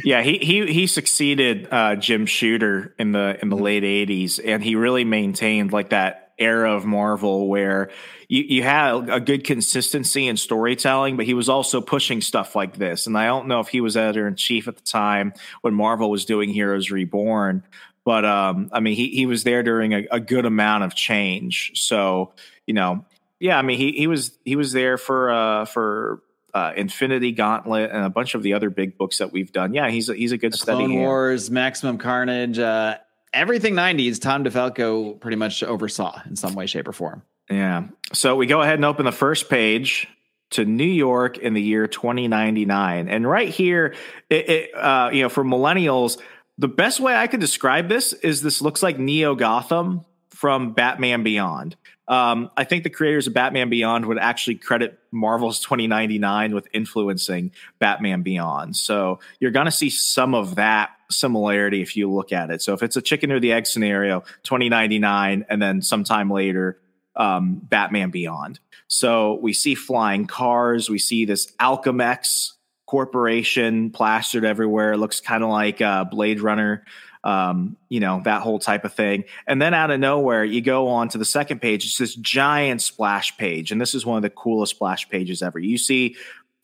[0.04, 4.62] yeah, he he he succeeded uh, Jim Shooter in the in the late '80s, and
[4.62, 7.90] he really maintained like that era of Marvel where
[8.28, 12.76] you you had a good consistency in storytelling, but he was also pushing stuff like
[12.76, 13.06] this.
[13.06, 16.10] And I don't know if he was editor in chief at the time when Marvel
[16.10, 17.62] was doing Heroes Reborn,
[18.04, 21.72] but um, I mean, he he was there during a, a good amount of change.
[21.74, 22.32] So
[22.66, 23.04] you know,
[23.40, 26.22] yeah, I mean, he he was he was there for uh for.
[26.54, 29.74] Uh, Infinity Gauntlet and a bunch of the other big books that we've done.
[29.74, 31.02] Yeah, he's a, he's a good steady Clone hand.
[31.02, 32.96] Wars, Maximum Carnage, uh,
[33.32, 37.22] everything 90s, Tom DeFalco pretty much oversaw in some way, shape, or form.
[37.50, 37.84] Yeah.
[38.12, 40.08] So we go ahead and open the first page
[40.50, 43.08] to New York in the year 2099.
[43.08, 43.94] And right here,
[44.30, 46.20] it, it, uh, you know, for millennials,
[46.58, 51.22] the best way I could describe this is this looks like Neo Gotham from Batman
[51.22, 51.76] Beyond.
[52.08, 57.50] Um, I think the creators of Batman Beyond would actually credit Marvel's 2099 with influencing
[57.78, 58.76] Batman Beyond.
[58.76, 62.62] So you're going to see some of that similarity if you look at it.
[62.62, 66.78] So if it's a chicken or the egg scenario, 2099, and then sometime later,
[67.16, 68.60] um, Batman Beyond.
[68.88, 70.88] So we see flying cars.
[70.88, 72.52] We see this Alchemax
[72.86, 74.92] corporation plastered everywhere.
[74.92, 76.84] It looks kind of like uh, Blade Runner,
[77.24, 79.24] um, you know, that whole type of thing.
[79.46, 81.84] And then out of nowhere, you go on to the second page.
[81.84, 83.72] It's this giant splash page.
[83.72, 85.58] And this is one of the coolest splash pages ever.
[85.58, 86.16] You see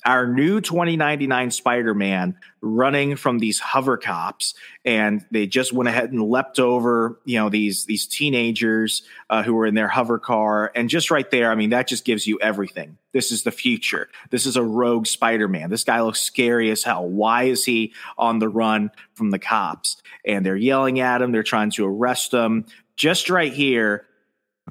[0.05, 6.23] our new 2099 Spider-Man running from these hover cops, and they just went ahead and
[6.23, 10.89] leapt over, you know, these these teenagers uh, who were in their hover car, and
[10.89, 12.99] just right there, I mean, that just gives you everything.
[13.13, 14.09] This is the future.
[14.31, 15.71] This is a rogue Spider-Man.
[15.71, 17.07] This guy looks scary as hell.
[17.07, 19.97] Why is he on the run from the cops?
[20.25, 21.33] And they're yelling at him.
[21.33, 22.67] They're trying to arrest him.
[22.97, 24.07] Just right here,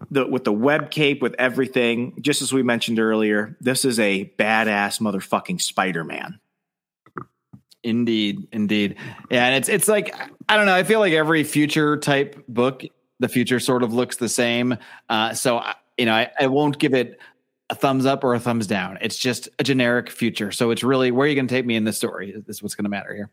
[0.10, 4.26] the with the web cape with everything just as we mentioned earlier this is a
[4.40, 6.40] badass motherfucking spider-man
[7.84, 8.96] Indeed, indeed.
[9.32, 10.14] Yeah, and it's it's like
[10.48, 10.76] I don't know.
[10.76, 12.84] I feel like every future type book,
[13.20, 14.78] the future sort of looks the same.
[15.10, 17.20] Uh, so I- you know, I, I won't give it
[17.70, 18.98] a thumbs up or a thumbs down.
[19.02, 20.52] It's just a generic future.
[20.52, 22.32] So it's really where are you going to take me in this story?
[22.48, 23.30] Is what's going to matter here.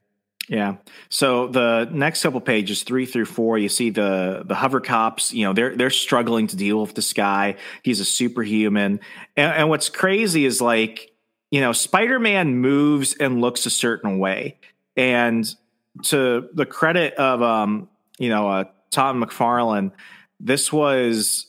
[0.48, 0.76] Yeah.
[1.10, 5.44] So the next couple pages three through four you see the the hover cops you
[5.44, 7.56] know they're they're struggling to deal with this guy.
[7.82, 9.00] He's a superhuman.
[9.36, 11.12] And, and what's crazy is like
[11.50, 14.58] you know spider-man moves and looks a certain way.
[14.96, 15.46] And
[16.04, 19.92] to the credit of um you know uh, tom mcfarlane
[20.40, 21.48] this was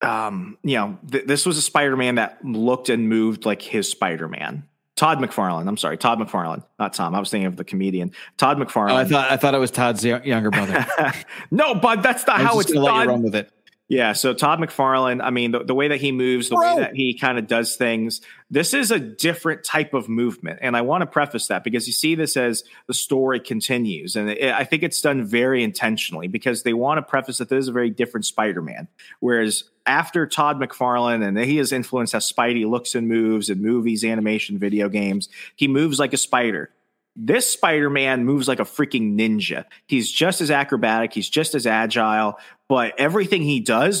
[0.00, 4.62] um, you know, th- this was a Spider-Man that looked and moved like his Spider-Man.
[4.98, 5.68] Todd McFarlane.
[5.68, 7.14] I'm sorry, Todd McFarlane, not Tom.
[7.14, 8.90] I was thinking of the comedian Todd McFarlane.
[8.90, 10.84] Oh, I thought I thought it was Todd's younger brother.
[11.52, 13.08] no, bud, that's not how it's gonna let you done.
[13.08, 13.52] run with it.
[13.88, 16.76] Yeah, so Todd McFarlane, I mean, the, the way that he moves, the Bro.
[16.76, 18.20] way that he kind of does things,
[18.50, 20.58] this is a different type of movement.
[20.60, 24.14] And I want to preface that because you see this as the story continues.
[24.14, 27.60] And it, I think it's done very intentionally because they want to preface that this
[27.60, 28.88] is a very different Spider Man.
[29.20, 34.04] Whereas after Todd McFarlane, and he has influenced how Spidey looks and moves in movies,
[34.04, 36.70] animation, video games, he moves like a spider.
[37.20, 39.64] This Spider Man moves like a freaking ninja.
[39.88, 44.00] He's just as acrobatic, he's just as agile, but everything he does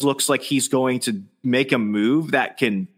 [0.00, 2.88] looks like he's going to make a move that can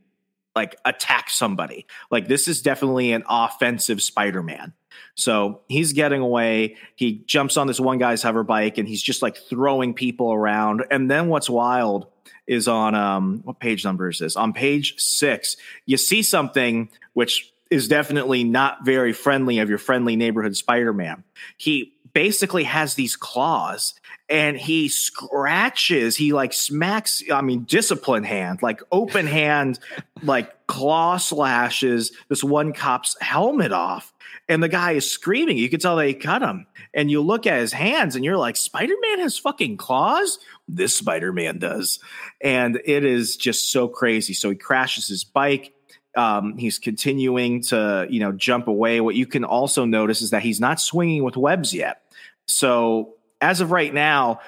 [0.55, 1.87] like attack somebody.
[2.11, 4.73] Like this is definitely an offensive Spider-Man.
[5.15, 6.77] So he's getting away.
[6.97, 10.85] He jumps on this one guy's hover bike and he's just like throwing people around.
[10.91, 12.07] And then what's wild
[12.47, 14.35] is on um what page number is this?
[14.37, 15.57] On page six,
[15.87, 21.23] you see something which is definitely not very friendly of your friendly neighborhood Spider-Man.
[21.57, 23.95] He basically has these claws
[24.29, 29.79] and he scratches he like smacks i mean discipline hand like open hand
[30.23, 34.13] like claw slashes this one cop's helmet off
[34.49, 35.59] and the guy is screaming.
[35.59, 36.67] You can tell they cut him.
[36.95, 40.39] And you look at his hands and you're like spider-man has fucking claws?
[40.67, 41.99] This spider-man does.
[42.41, 44.33] And it is just so crazy.
[44.33, 45.75] So he crashes his bike.
[46.17, 49.01] Um, he's continuing to you know jump away.
[49.01, 52.03] What you can also notice is that he's not swinging with webs yet.
[52.47, 54.41] So as of right now,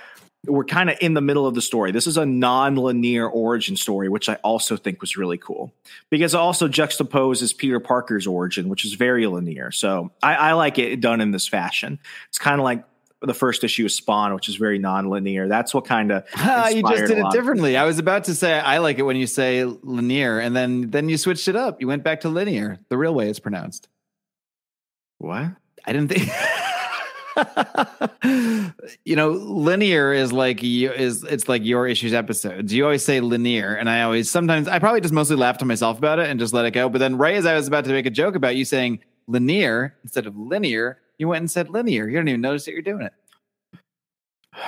[0.46, 1.92] we're kind of in the middle of the story.
[1.92, 5.72] This is a non-linear origin story, which I also think was really cool
[6.08, 9.70] because it also juxtaposes Peter Parker's origin, which is very linear.
[9.70, 11.98] So I, I like it done in this fashion.
[12.28, 12.84] It's kind of like
[13.20, 15.46] the first issue of Spawn, which is very non-linear.
[15.46, 16.24] That's what kind of
[16.74, 17.76] you just did it differently.
[17.76, 21.10] I was about to say I like it when you say linear, and then then
[21.10, 21.82] you switched it up.
[21.82, 23.88] You went back to linear, the real way it's pronounced.
[25.18, 25.50] What?
[25.84, 26.30] I didn't think.
[29.04, 32.72] you know, linear is like is it's like your issues episodes.
[32.72, 35.98] You always say linear, and I always sometimes I probably just mostly laugh to myself
[35.98, 36.88] about it and just let it go.
[36.88, 39.96] But then right as I was about to make a joke about you saying linear
[40.02, 42.08] instead of linear, you went and said linear.
[42.08, 43.12] You don't even notice that you're doing it.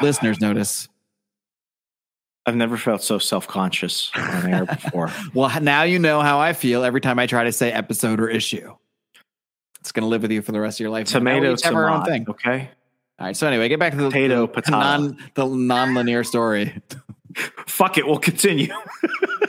[0.00, 0.88] Listeners notice.
[2.44, 5.10] I've never felt so self conscious on air before.
[5.34, 8.28] well, now you know how I feel every time I try to say episode or
[8.28, 8.74] issue.
[9.82, 11.08] It's going to live with you for the rest of your life.
[11.08, 12.24] Tomato, tomato, our own thing.
[12.28, 12.70] Okay.
[13.18, 13.36] All right.
[13.36, 14.78] So anyway, get back to the potato, the, potato.
[14.78, 16.80] non the non-linear story.
[17.66, 18.72] Fuck it, we'll continue.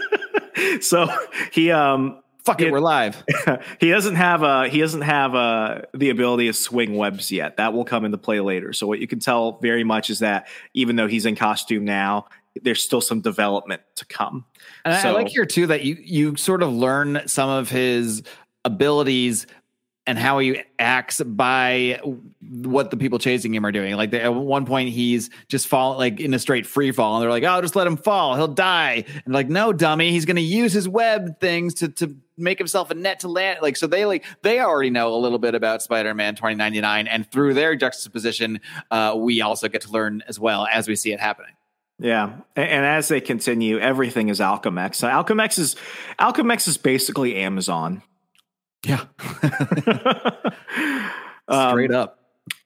[0.81, 1.07] so
[1.51, 3.23] he um fuck it, we're live.
[3.79, 7.57] he doesn't have uh he doesn't have uh the ability to swing webs yet.
[7.57, 8.73] That will come into play later.
[8.73, 12.25] So what you can tell very much is that even though he's in costume now,
[12.63, 14.45] there's still some development to come.
[14.83, 18.23] And so, I like here too that you you sort of learn some of his
[18.65, 19.45] abilities
[20.05, 21.99] and how he acts by
[22.41, 23.95] what the people chasing him are doing.
[23.95, 27.29] Like at one point, he's just falling like in a straight free fall, and they're
[27.29, 30.41] like, "Oh, just let him fall; he'll die." And like, no, dummy, he's going to
[30.41, 33.59] use his web things to to make himself a net to land.
[33.61, 37.53] Like, so they like they already know a little bit about Spider-Man 2099, and through
[37.53, 38.59] their juxtaposition,
[38.91, 41.53] uh, we also get to learn as well as we see it happening.
[41.99, 44.95] Yeah, and, and as they continue, everything is Alchemax.
[44.95, 45.75] So Alchemax is
[46.19, 48.01] Alchemax is basically Amazon.
[48.85, 49.05] Yeah.
[51.69, 52.19] Straight um, up.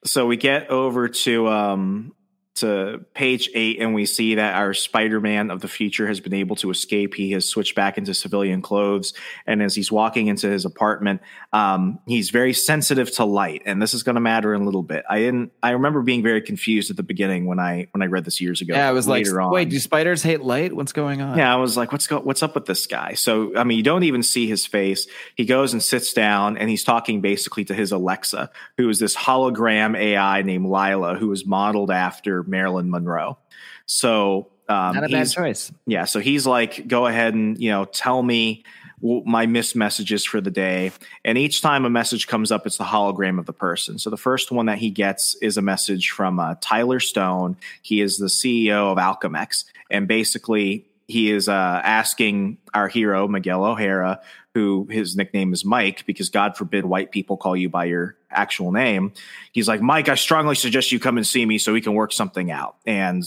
[0.05, 2.13] So we get over to um,
[2.57, 6.55] to page eight and we see that our Spider-Man of the future has been able
[6.57, 7.13] to escape.
[7.13, 9.13] He has switched back into civilian clothes,
[9.45, 11.21] and as he's walking into his apartment,
[11.53, 14.83] um, he's very sensitive to light, and this is going to matter in a little
[14.83, 15.05] bit.
[15.09, 15.51] I didn't.
[15.61, 18.61] I remember being very confused at the beginning when I when I read this years
[18.61, 18.73] ago.
[18.73, 19.51] Yeah, I was like, on.
[19.51, 20.73] wait, do spiders hate light?
[20.73, 21.37] What's going on?
[21.37, 23.13] Yeah, I was like, what's go- what's up with this guy?
[23.13, 25.07] So I mean, you don't even see his face.
[25.35, 29.15] He goes and sits down, and he's talking basically to his Alexa, who is this
[29.15, 33.37] hologram AI named Lyla, who was modeled after Marilyn Monroe.
[33.85, 35.71] So um, not a bad choice.
[35.85, 36.05] Yeah.
[36.05, 38.63] So he's like, go ahead and you know tell me
[39.01, 40.91] my missed messages for the day.
[41.23, 43.99] And each time a message comes up, it's the hologram of the person.
[43.99, 47.57] So the first one that he gets is a message from uh, Tyler Stone.
[47.83, 53.63] He is the CEO of Alchemax, and basically he is uh, asking our hero Miguel
[53.63, 54.19] O'Hara,
[54.57, 58.71] who his nickname is Mike, because God forbid white people call you by your actual
[58.71, 59.13] name.
[59.51, 62.11] He's like, Mike, I strongly suggest you come and see me so we can work
[62.11, 62.77] something out.
[62.87, 63.23] And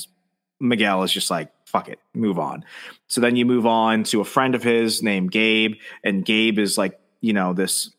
[0.58, 2.64] Miguel is just like, fuck it, move on.
[3.06, 6.76] So then you move on to a friend of his named Gabe, and Gabe is
[6.76, 7.90] like, you know, this.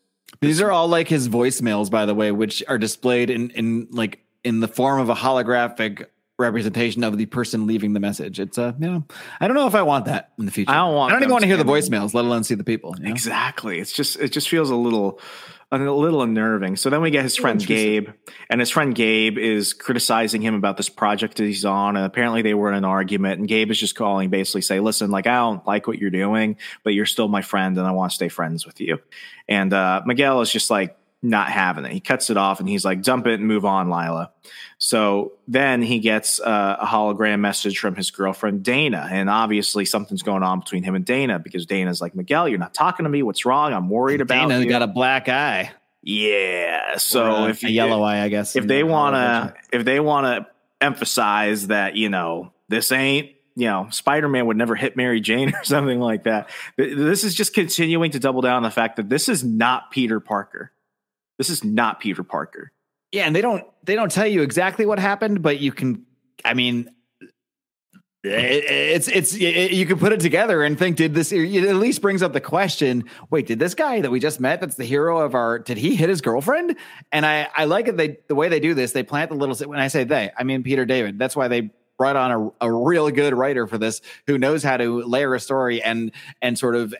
[0.42, 4.20] These are all like his voicemails, by the way, which are displayed in in like
[4.44, 6.06] in the form of a holographic
[6.38, 8.40] representation of the person leaving the message.
[8.40, 9.04] It's a, uh, you know,
[9.40, 10.70] I don't know if I want that in the future.
[10.70, 11.12] I don't want.
[11.12, 12.94] I don't even want to hear the voicemails, let alone see the people.
[12.98, 13.10] You know?
[13.10, 13.78] Exactly.
[13.78, 15.20] It's just it just feels a little
[15.70, 16.76] a little unnerving.
[16.76, 18.10] So then we get his friend Gabe,
[18.50, 21.96] and his friend Gabe is criticizing him about this project that he's on.
[21.96, 25.10] And apparently they were in an argument, and Gabe is just calling, basically say, "Listen,
[25.10, 28.10] like I don't like what you're doing, but you're still my friend, and I want
[28.10, 28.98] to stay friends with you."
[29.48, 31.92] And uh, Miguel is just like, not having it.
[31.92, 34.30] He cuts it off and he's like, dump it and move on, Lyla.
[34.78, 39.08] So then he gets uh, a hologram message from his girlfriend, Dana.
[39.10, 42.74] And obviously something's going on between him and Dana because Dana's like, Miguel, you're not
[42.74, 43.22] talking to me.
[43.22, 43.72] What's wrong?
[43.72, 44.68] I'm worried about you." Dana you.
[44.68, 45.70] got a black eye.
[46.02, 46.96] Yeah.
[46.96, 48.56] So a, if a yellow eye, I guess.
[48.56, 53.66] If they want to, if they want to emphasize that, you know, this ain't you
[53.66, 56.50] know, Spider Man would never hit Mary Jane or something like that.
[56.76, 60.20] This is just continuing to double down on the fact that this is not Peter
[60.20, 60.72] Parker.
[61.42, 62.70] This is not Peter Parker.
[63.10, 66.06] Yeah, and they don't they don't tell you exactly what happened, but you can.
[66.44, 66.88] I mean,
[68.22, 71.32] it's it's it, you can put it together and think, did this?
[71.32, 73.06] It at least brings up the question.
[73.28, 75.96] Wait, did this guy that we just met, that's the hero of our, did he
[75.96, 76.76] hit his girlfriend?
[77.10, 77.96] And I I like it.
[77.96, 79.56] They the way they do this, they plant the little.
[79.68, 81.18] When I say they, I mean Peter David.
[81.18, 84.76] That's why they brought on a, a real good writer for this who knows how
[84.76, 86.94] to layer a story and and sort of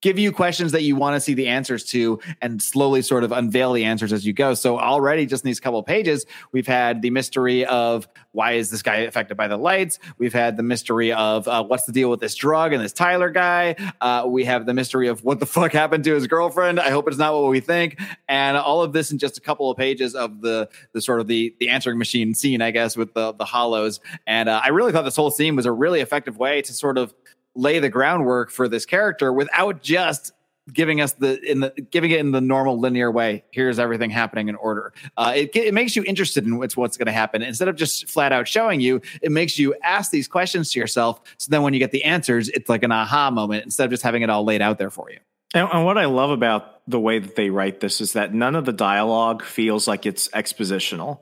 [0.00, 3.32] give you questions that you want to see the answers to and slowly sort of
[3.32, 4.54] unveil the answers as you go.
[4.54, 8.82] So already just in these couple pages, we've had the mystery of why is this
[8.82, 9.98] guy affected by the lights?
[10.18, 13.30] We've had the mystery of uh, what's the deal with this drug and this Tyler
[13.30, 13.74] guy.
[14.00, 16.78] Uh, we have the mystery of what the fuck happened to his girlfriend.
[16.78, 18.00] I hope it's not what we think.
[18.28, 21.26] And all of this in just a couple of pages of the the sort of
[21.26, 24.00] the the answering machine scene, I guess, with the the hollows.
[24.26, 26.98] And uh, I really thought this whole scene was a really effective way to sort
[26.98, 27.12] of
[27.58, 30.32] lay the groundwork for this character without just
[30.72, 33.44] giving us the in the giving it in the normal linear way.
[33.50, 34.92] Here's everything happening in order.
[35.16, 38.08] Uh, it it makes you interested in what's what's going to happen instead of just
[38.08, 39.00] flat out showing you.
[39.22, 41.20] It makes you ask these questions to yourself.
[41.38, 44.02] So then when you get the answers, it's like an aha moment instead of just
[44.02, 45.18] having it all laid out there for you.
[45.54, 48.54] And, and what I love about the way that they write this is that none
[48.54, 51.20] of the dialogue feels like it's expositional.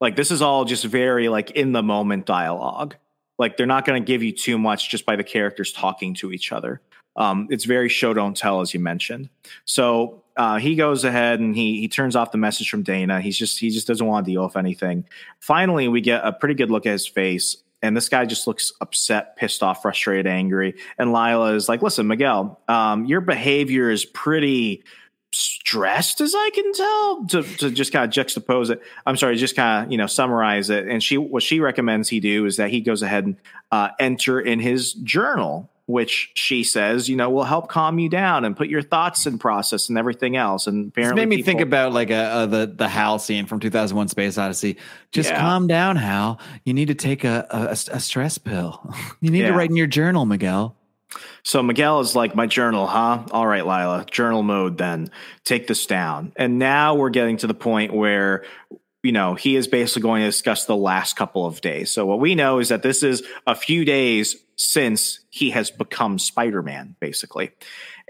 [0.00, 2.96] Like this is all just very like in the moment dialogue.
[3.38, 6.32] Like they're not going to give you too much just by the characters talking to
[6.32, 6.80] each other.
[7.16, 9.28] Um, it's very show don't tell, as you mentioned.
[9.64, 13.20] So uh, he goes ahead and he he turns off the message from Dana.
[13.20, 15.04] He's just he just doesn't want to deal with anything.
[15.40, 18.72] Finally, we get a pretty good look at his face, and this guy just looks
[18.80, 20.76] upset, pissed off, frustrated, angry.
[20.96, 24.84] And Lyla is like, "Listen, Miguel, um, your behavior is pretty."
[25.32, 28.82] Stressed as I can tell to, to just kind of juxtapose it.
[29.06, 30.88] I'm sorry, just kind of, you know, summarize it.
[30.88, 33.36] And she, what she recommends he do is that he goes ahead and
[33.70, 38.44] uh, enter in his journal, which she says, you know, will help calm you down
[38.44, 40.66] and put your thoughts in process and everything else.
[40.66, 43.46] And apparently, this made me people, think about like a, a, the the Hal scene
[43.46, 44.76] from 2001: Space Odyssey.
[45.12, 45.40] Just yeah.
[45.40, 46.40] calm down, Hal.
[46.64, 48.94] You need to take a a, a stress pill.
[49.20, 49.48] You need yeah.
[49.48, 50.76] to write in your journal, Miguel.
[51.42, 53.24] So Miguel is like, my journal, huh?
[53.30, 55.10] All right, Lyla, journal mode then.
[55.44, 56.32] Take this down.
[56.36, 58.44] And now we're getting to the point where,
[59.02, 61.90] you know, he is basically going to discuss the last couple of days.
[61.90, 66.18] So what we know is that this is a few days since he has become
[66.18, 67.52] Spider Man, basically.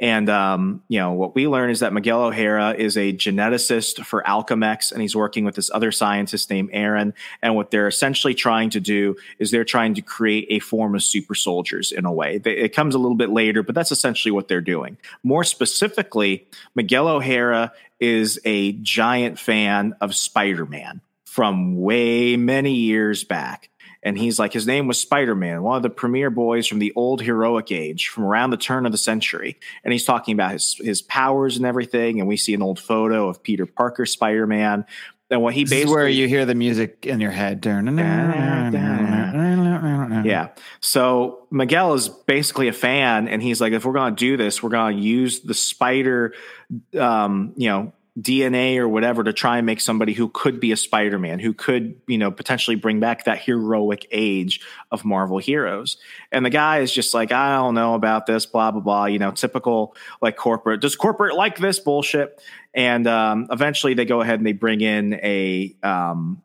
[0.01, 4.23] And um, you know what we learn is that Miguel O'Hara is a geneticist for
[4.23, 7.15] Alchemax, and he's working with this other scientist named Aaron.
[7.43, 11.03] And what they're essentially trying to do is they're trying to create a form of
[11.03, 12.41] super soldiers in a way.
[12.45, 14.99] It comes a little bit later, but that's essentially what they're doing.
[15.25, 16.47] More specifically,
[16.77, 23.71] Miguel O'Hara is a giant fan of Spider Man from way many years back
[24.03, 27.23] and he's like his name was spider-man one of the premier boys from the old
[27.23, 31.03] heroic age from around the turn of the century and he's talking about his his
[31.03, 34.85] powers and everything and we see an old photo of peter parker spider-man
[35.31, 37.61] and what he this basically is where you hear the music in your head
[40.25, 40.49] yeah
[40.81, 44.63] so miguel is basically a fan and he's like if we're going to do this
[44.63, 46.35] we're going to use the spider
[46.99, 50.77] um, you know DNA or whatever to try and make somebody who could be a
[50.77, 54.61] Spider-Man, who could, you know, potentially bring back that heroic age
[54.91, 55.99] of Marvel heroes.
[56.33, 59.19] And the guy is just like, I don't know about this, blah, blah, blah, you
[59.19, 62.43] know, typical like corporate, does corporate like this bullshit?
[62.75, 66.43] And um, eventually they go ahead and they bring in a, um,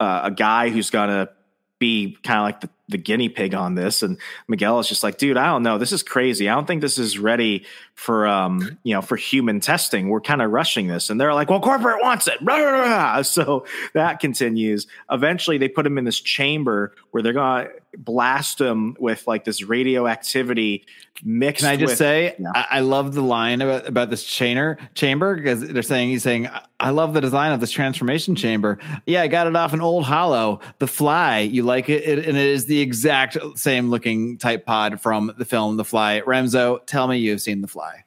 [0.00, 1.30] uh, a guy who's to
[1.78, 4.02] be kind of like the, the guinea pig on this.
[4.02, 4.18] And
[4.48, 5.78] Miguel is just like, dude, I don't know.
[5.78, 6.48] This is crazy.
[6.48, 7.64] I don't think this is ready
[7.94, 10.08] for, um, you know, for human testing.
[10.08, 11.10] We're kind of rushing this.
[11.10, 12.38] And they're like, well, corporate wants it.
[13.24, 14.86] So that continues.
[15.10, 19.44] Eventually they put him in this chamber where they're going to, blast him with like
[19.44, 20.84] this radioactivity
[21.22, 21.62] mixed.
[21.62, 22.50] Can I just with- say, Yeah.
[22.54, 26.48] I, I love the line about, about this chainer chamber because they're saying he's saying,
[26.80, 28.78] "I- love the design of this transformation chamber.
[29.06, 31.38] Yeah, I got it off an old Hollow, The Fly.
[31.40, 35.44] You like it, it and it is the exact same looking type pod from the
[35.44, 36.22] film The Fly.
[36.26, 38.04] Remso, tell me you've seen The Fly.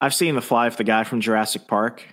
[0.00, 2.04] I've seen the fly of the guy from Jurassic Park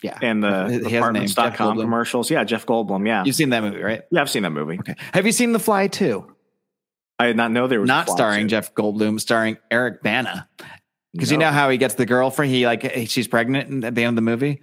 [0.00, 2.30] Yeah, and the He has a name, Jeff apartments.com commercials.
[2.30, 3.06] Yeah, Jeff Goldblum.
[3.06, 4.00] Yeah, You've seen that movie, right?
[4.10, 4.78] yeah, I've seen that movie.
[4.78, 4.94] Okay.
[5.12, 6.34] Have you seen The Fly too?
[7.18, 8.50] I did not know there was Not starring too.
[8.50, 10.48] Jeff Goldblum, starring Eric Bana.
[11.12, 14.10] Because you know how he gets the girlfriend, he like she's pregnant at the end
[14.10, 14.62] of the movie.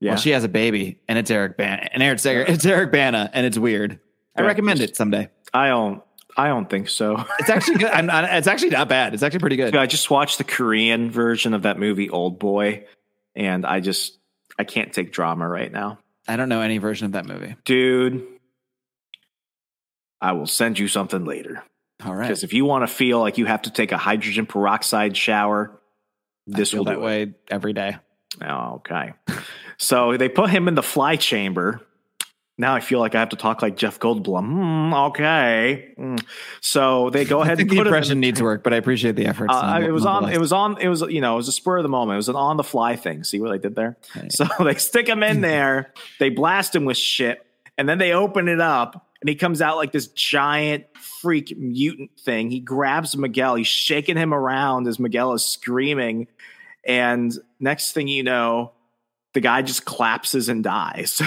[0.00, 0.12] Yeah.
[0.12, 3.30] Well, she has a baby, and it's Eric Bana, and Eric Segar, it's Eric Bana,
[3.32, 4.00] and it's weird.
[4.36, 5.30] I recommend it someday.
[5.52, 6.02] I don't.
[6.36, 7.24] I don't think so.
[7.38, 7.90] It's actually good.
[7.90, 9.14] I'm, I, it's actually not bad.
[9.14, 9.76] It's actually pretty good.
[9.76, 12.86] I just watched the Korean version of that movie, Old Boy,
[13.36, 14.18] and I just
[14.58, 17.56] I can't take drama right now, I don't know any version of that movie.
[17.64, 18.26] dude.
[20.20, 21.62] I will send you something later
[22.04, 24.46] All right, because if you want to feel like you have to take a hydrogen
[24.46, 25.80] peroxide shower,
[26.46, 27.04] this will that do it.
[27.04, 27.96] way every day.
[28.42, 29.12] Oh, okay.
[29.78, 31.80] so they put him in the fly chamber.
[32.56, 34.44] Now I feel like I have to talk like Jeff Goldblum.
[34.44, 35.92] Hmm, okay.
[35.96, 36.16] Hmm.
[36.60, 39.16] So they go ahead and the put him in impression needs work, but I appreciate
[39.16, 39.48] the effort.
[39.50, 40.30] Uh, it was on.
[40.30, 40.80] It was on.
[40.80, 41.34] It was you know.
[41.34, 42.14] It was a spur of the moment.
[42.14, 43.24] It was an on the fly thing.
[43.24, 43.96] See what I did there?
[44.14, 44.32] Right.
[44.32, 45.92] So they stick him in there.
[46.20, 47.44] They blast him with shit,
[47.76, 50.84] and then they open it up, and he comes out like this giant
[51.24, 52.50] freak mutant thing.
[52.50, 53.54] He grabs Miguel.
[53.54, 56.26] He's shaking him around as Miguel is screaming,
[56.86, 58.72] and next thing you know,
[59.32, 61.22] the guy just collapses and dies.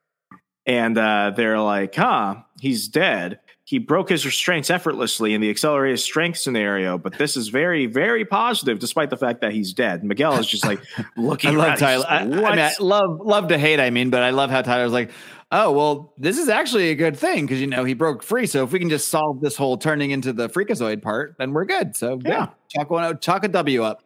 [0.66, 5.98] and uh, they're like, "Huh, he's dead." he broke his restraints effortlessly in the accelerated
[5.98, 10.04] strength scenario, but this is very, very positive, despite the fact that he's dead.
[10.04, 10.80] Miguel is just like
[11.16, 11.58] looking.
[11.58, 12.04] I love Tyler.
[12.06, 13.80] I, I, mean, I love love to hate.
[13.80, 15.10] I mean, but I love how Tyler's like,
[15.56, 18.46] oh well, this is actually a good thing because you know he broke free.
[18.46, 21.64] So if we can just solve this whole turning into the freakazoid part, then we're
[21.64, 21.96] good.
[21.96, 22.46] So yeah, Yeah.
[22.68, 24.02] chalk one out, chalk a W up.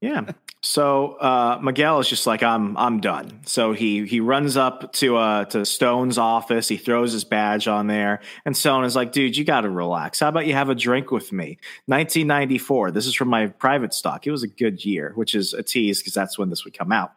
[0.00, 0.32] Yeah.
[0.64, 2.76] So uh, Miguel is just like I'm.
[2.76, 3.40] I'm done.
[3.46, 6.68] So he he runs up to uh to Stone's office.
[6.68, 10.20] He throws his badge on there, and Stone is like, "Dude, you got to relax.
[10.20, 12.92] How about you have a drink with me?" 1994.
[12.92, 14.24] This is from my private stock.
[14.26, 16.92] It was a good year, which is a tease because that's when this would come
[16.92, 17.12] out.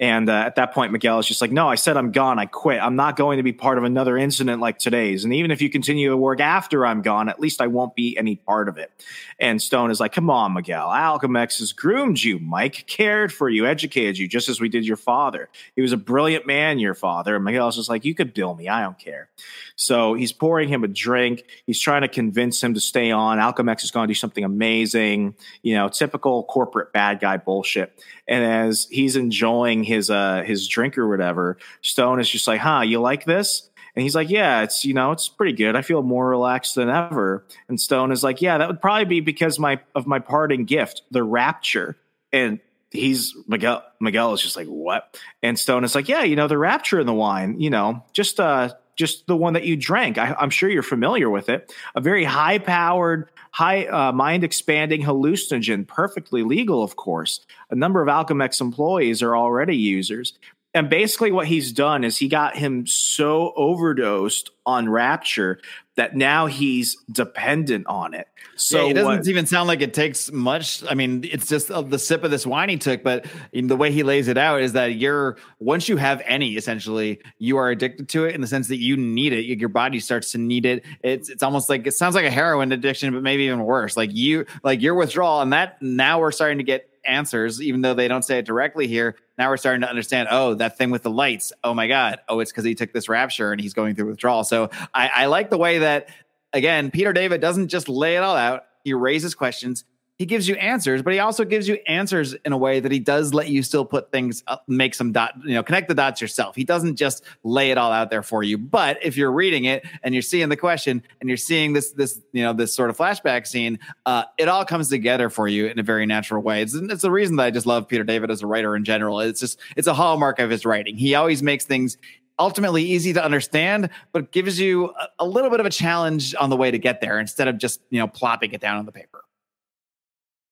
[0.00, 2.38] And uh, at that point, Miguel is just like, "No, I said I'm gone.
[2.38, 2.80] I quit.
[2.80, 5.24] I'm not going to be part of another incident like today's.
[5.24, 8.16] And even if you continue to work after I'm gone, at least I won't be
[8.16, 8.92] any part of it."
[9.40, 10.86] And Stone is like, "Come on, Miguel.
[10.86, 14.96] Alchemax has groomed you, Mike, cared for you, educated you, just as we did your
[14.96, 15.48] father.
[15.74, 18.68] He was a brilliant man, your father." And Miguel's just like, "You could bill me.
[18.68, 19.28] I don't care."
[19.74, 21.44] So he's pouring him a drink.
[21.66, 23.38] He's trying to convince him to stay on.
[23.38, 25.34] Alchemax is going to do something amazing.
[25.62, 28.00] You know, typical corporate bad guy bullshit.
[28.26, 32.82] And as he's enjoying his uh his drink or whatever, Stone is just like, "Huh,
[32.82, 35.74] you like this?" And he's like, "Yeah, it's you know, it's pretty good.
[35.74, 39.20] I feel more relaxed than ever." And Stone is like, "Yeah, that would probably be
[39.20, 41.96] because my of my parting gift, the rapture."
[42.32, 42.60] And
[42.90, 46.58] he's Miguel Miguel is just like, "What?" And Stone is like, "Yeah, you know, the
[46.58, 50.18] rapture in the wine, you know, just uh just the one that you drank.
[50.18, 51.72] I, I'm sure you're familiar with it.
[51.94, 57.44] A very high powered, high uh, mind expanding hallucinogen, perfectly legal, of course.
[57.70, 60.38] A number of Alchemax employees are already users.
[60.78, 65.58] And basically, what he's done is he got him so overdosed on Rapture
[65.96, 68.28] that now he's dependent on it.
[68.54, 70.84] So So it doesn't what- even sound like it takes much.
[70.88, 73.74] I mean, it's just uh, the sip of this wine he took, but in the
[73.74, 77.70] way he lays it out is that you're once you have any, essentially, you are
[77.70, 79.46] addicted to it in the sense that you need it.
[79.58, 80.84] Your body starts to need it.
[81.02, 83.96] It's it's almost like it sounds like a heroin addiction, but maybe even worse.
[83.96, 87.94] Like you, like your withdrawal, and that now we're starting to get answers, even though
[87.94, 89.16] they don't say it directly here.
[89.38, 90.28] Now we're starting to understand.
[90.30, 91.52] Oh, that thing with the lights.
[91.62, 92.18] Oh my god.
[92.28, 94.44] Oh, it's because he took this rapture and he's going through withdrawal.
[94.44, 96.08] So I, I like the way that
[96.52, 98.64] again, Peter David doesn't just lay it all out.
[98.84, 99.84] He raises questions.
[100.18, 102.98] He gives you answers, but he also gives you answers in a way that he
[102.98, 106.20] does let you still put things up, make some dot, you know, connect the dots
[106.20, 106.56] yourself.
[106.56, 108.58] He doesn't just lay it all out there for you.
[108.58, 112.20] But if you're reading it and you're seeing the question and you're seeing this, this,
[112.32, 115.78] you know, this sort of flashback scene, uh, it all comes together for you in
[115.78, 116.62] a very natural way.
[116.62, 119.20] It's, it's the reason that I just love Peter David as a writer in general.
[119.20, 120.96] It's just, it's a hallmark of his writing.
[120.96, 121.96] He always makes things
[122.40, 126.50] ultimately easy to understand, but gives you a, a little bit of a challenge on
[126.50, 128.90] the way to get there instead of just, you know, plopping it down on the
[128.90, 129.22] paper.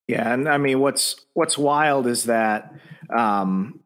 [0.09, 2.73] Yeah, and I mean, what's what's wild is that
[3.15, 3.81] um,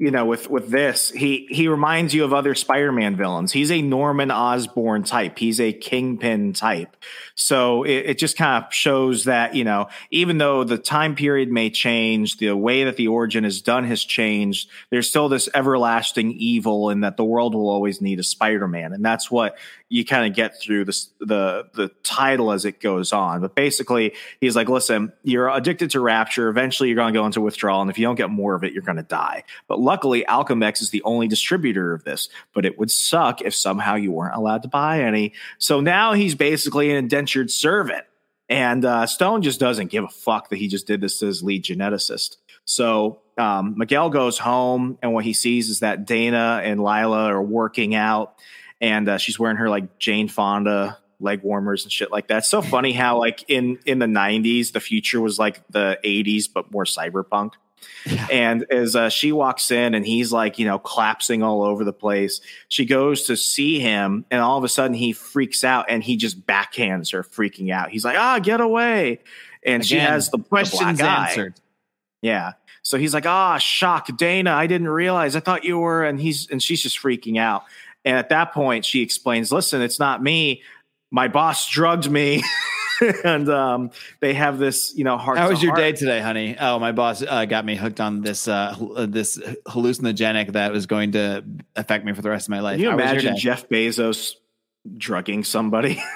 [0.00, 3.52] you know, with with this, he he reminds you of other Spider-Man villains.
[3.52, 5.38] He's a Norman Osborn type.
[5.38, 6.96] He's a Kingpin type.
[7.34, 11.52] So it, it just kind of shows that you know, even though the time period
[11.52, 14.70] may change, the way that the origin is done has changed.
[14.88, 19.04] There's still this everlasting evil, and that the world will always need a Spider-Man, and
[19.04, 19.58] that's what
[19.90, 23.40] you kind of get through this, the the title as it goes on.
[23.40, 26.48] But basically, he's like, listen, you're addicted to Rapture.
[26.48, 28.72] Eventually, you're going to go into withdrawal, and if you don't get more of it,
[28.72, 29.42] you're going to die.
[29.66, 32.28] But luckily, Alchemax is the only distributor of this.
[32.54, 35.34] But it would suck if somehow you weren't allowed to buy any.
[35.58, 38.04] So now he's basically an indentured servant.
[38.48, 41.42] And uh, Stone just doesn't give a fuck that he just did this to his
[41.42, 42.36] lead geneticist.
[42.64, 47.42] So um, Miguel goes home, and what he sees is that Dana and Lyla are
[47.42, 48.36] working out
[48.80, 52.44] and uh, she's wearing her like Jane Fonda leg warmers and shit like that.
[52.44, 56.70] so funny how like in in the 90s the future was like the 80s but
[56.72, 57.52] more cyberpunk.
[58.04, 58.26] Yeah.
[58.30, 61.92] And as uh, she walks in and he's like, you know, collapsing all over the
[61.92, 66.02] place, she goes to see him and all of a sudden he freaks out and
[66.02, 67.90] he just backhands her, freaking out.
[67.90, 69.20] He's like, ah, get away.
[69.62, 71.60] And Again, she has the questions the answered.
[72.22, 72.52] Yeah.
[72.82, 75.36] So he's like, ah, shock, Dana, I didn't realize.
[75.36, 76.04] I thought you were.
[76.04, 77.64] And he's, and she's just freaking out.
[78.04, 80.62] And at that point, she explains, listen, it's not me.
[81.10, 82.42] My boss drugged me.
[83.24, 83.90] and um,
[84.20, 85.38] they have this, you know, heart.
[85.38, 85.80] How was your heart.
[85.80, 86.56] day today, honey?
[86.58, 88.74] Oh, my boss uh, got me hooked on this uh,
[89.08, 91.44] this hallucinogenic that was going to
[91.76, 92.74] affect me for the rest of my life.
[92.74, 94.34] Can you How imagine Jeff Bezos
[94.96, 96.02] drugging somebody?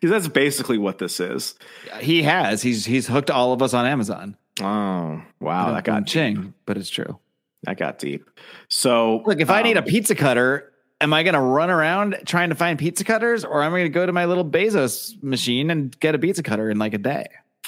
[0.00, 1.54] Because that's basically what this is.
[2.00, 2.62] He has.
[2.62, 4.36] He's he's hooked all of us on Amazon.
[4.60, 7.18] Oh wow, that got ching, but it's true.
[7.64, 8.28] That got deep.
[8.68, 11.70] So look, if um, I need a um, pizza cutter, am I going to run
[11.70, 14.44] around trying to find pizza cutters, or am I going to go to my little
[14.44, 17.26] Bezos machine and get a pizza cutter in like a day?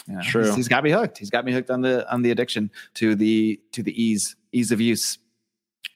[0.08, 0.44] You know, True.
[0.44, 1.18] He's, he's got me hooked.
[1.18, 4.72] He's got me hooked on the on the addiction to the to the ease ease
[4.72, 5.18] of use.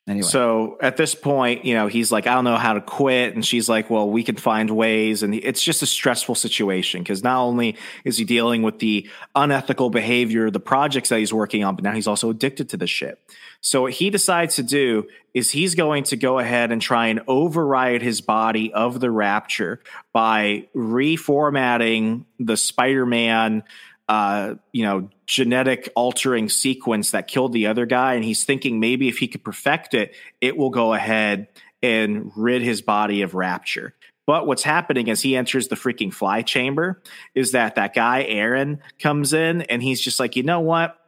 [0.08, 0.26] Anyway.
[0.26, 3.34] So at this point, you know, he's like, I don't know how to quit.
[3.34, 5.22] And she's like, well, we can find ways.
[5.22, 9.88] And it's just a stressful situation because not only is he dealing with the unethical
[9.88, 13.20] behavior, the projects that he's working on, but now he's also addicted to the shit.
[13.60, 17.20] So what he decides to do is he's going to go ahead and try and
[17.28, 19.80] override his body of the rapture
[20.12, 23.62] by reformatting the Spider-Man
[24.10, 28.14] uh, you know, genetic altering sequence that killed the other guy.
[28.14, 31.46] And he's thinking maybe if he could perfect it, it will go ahead
[31.80, 33.94] and rid his body of rapture.
[34.26, 37.00] But what's happening as he enters the freaking fly chamber
[37.36, 40.99] is that that guy, Aaron, comes in and he's just like, you know what?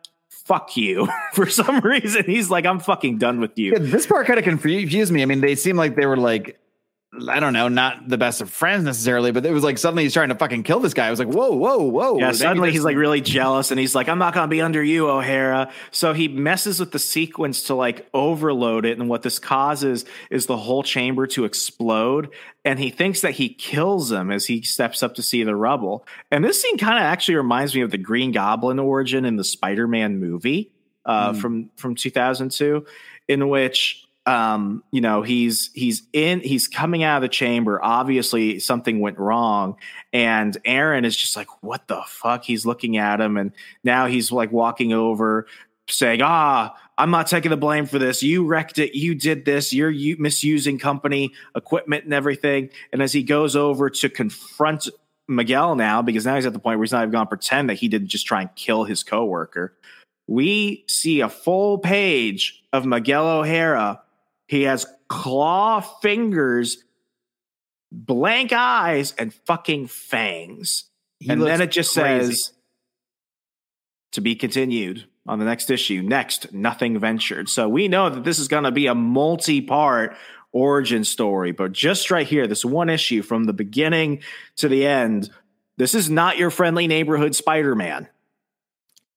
[0.44, 1.08] Fuck you.
[1.32, 3.72] For some reason, he's like, I'm fucking done with you.
[3.72, 5.22] Yeah, this part kind of confused me.
[5.22, 6.58] I mean, they seem like they were like
[7.28, 10.14] I don't know, not the best of friends necessarily, but it was like suddenly he's
[10.14, 11.08] trying to fucking kill this guy.
[11.08, 12.18] I was like, whoa, whoa, whoa.
[12.18, 14.82] Yeah, suddenly he's like really jealous and he's like, I'm not going to be under
[14.82, 15.70] you, O'Hara.
[15.90, 18.98] So he messes with the sequence to like overload it.
[18.98, 22.30] And what this causes is the whole chamber to explode.
[22.64, 26.06] And he thinks that he kills him as he steps up to see the rubble.
[26.30, 29.44] And this scene kind of actually reminds me of the Green Goblin origin in the
[29.44, 30.72] Spider Man movie
[31.04, 31.40] uh, mm.
[31.40, 32.86] from, from 2002,
[33.28, 37.82] in which um, you know, he's he's in he's coming out of the chamber.
[37.82, 39.76] Obviously, something went wrong,
[40.12, 43.52] and Aaron is just like, "What the fuck?" He's looking at him, and
[43.82, 45.46] now he's like walking over,
[45.88, 48.22] saying, "Ah, I'm not taking the blame for this.
[48.22, 48.96] You wrecked it.
[48.96, 49.72] You did this.
[49.72, 54.88] You're you misusing company equipment and everything." And as he goes over to confront
[55.26, 57.70] Miguel now, because now he's at the point where he's not even going to pretend
[57.70, 59.76] that he didn't just try and kill his coworker.
[60.28, 64.00] We see a full page of Miguel O'Hara
[64.52, 66.84] he has claw fingers,
[67.90, 70.90] blank eyes, and fucking fangs.
[71.18, 72.34] He and then it just crazy.
[72.34, 72.52] says
[74.10, 76.02] to be continued on the next issue.
[76.02, 77.48] Next, nothing ventured.
[77.48, 80.18] So we know that this is going to be a multi part
[80.52, 84.22] origin story, but just right here, this one issue from the beginning
[84.56, 85.30] to the end,
[85.78, 88.06] this is not your friendly neighborhood Spider Man.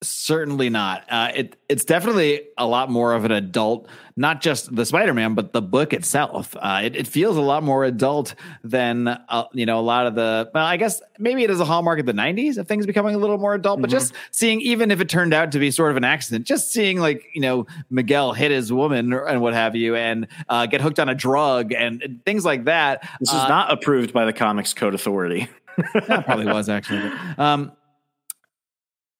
[0.03, 1.05] Certainly not.
[1.09, 3.87] Uh, it it's definitely a lot more of an adult,
[4.17, 6.53] not just the Spider-Man, but the book itself.
[6.59, 10.13] Uh, it, it, feels a lot more adult than uh, you know a lot of
[10.13, 10.51] the.
[10.53, 13.17] Well, I guess maybe it is a hallmark of the '90s of things becoming a
[13.17, 13.77] little more adult.
[13.77, 13.83] Mm-hmm.
[13.83, 16.73] But just seeing, even if it turned out to be sort of an accident, just
[16.73, 20.81] seeing like you know Miguel hit his woman and what have you, and uh, get
[20.81, 23.09] hooked on a drug and, and things like that.
[23.21, 25.47] This is uh, not approved by the Comics Code Authority.
[26.07, 27.11] that probably was actually.
[27.37, 27.71] Um,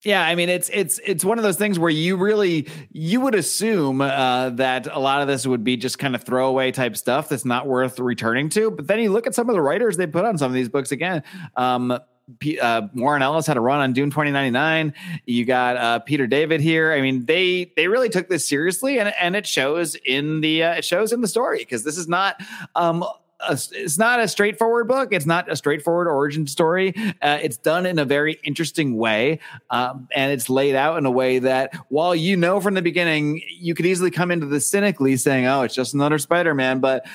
[0.06, 3.34] yeah, I mean it's it's it's one of those things where you really you would
[3.34, 7.28] assume uh, that a lot of this would be just kind of throwaway type stuff
[7.28, 8.70] that's not worth returning to.
[8.70, 10.68] But then you look at some of the writers they put on some of these
[10.68, 11.24] books again.
[11.56, 11.98] Um,
[12.38, 14.94] P- uh, Warren Ellis had a run on Doom 2099.
[15.26, 16.92] You got uh, Peter David here.
[16.92, 20.74] I mean, they they really took this seriously, and and it shows in the uh,
[20.74, 22.40] it shows in the story because this is not
[22.76, 23.04] um
[23.50, 25.12] it's not a straightforward book.
[25.12, 26.94] It's not a straightforward origin story.
[27.20, 31.10] Uh, it's done in a very interesting way, um, and it's laid out in a
[31.10, 35.16] way that, while you know from the beginning, you could easily come into this cynically
[35.16, 37.06] saying, "Oh, it's just another Spider-Man," but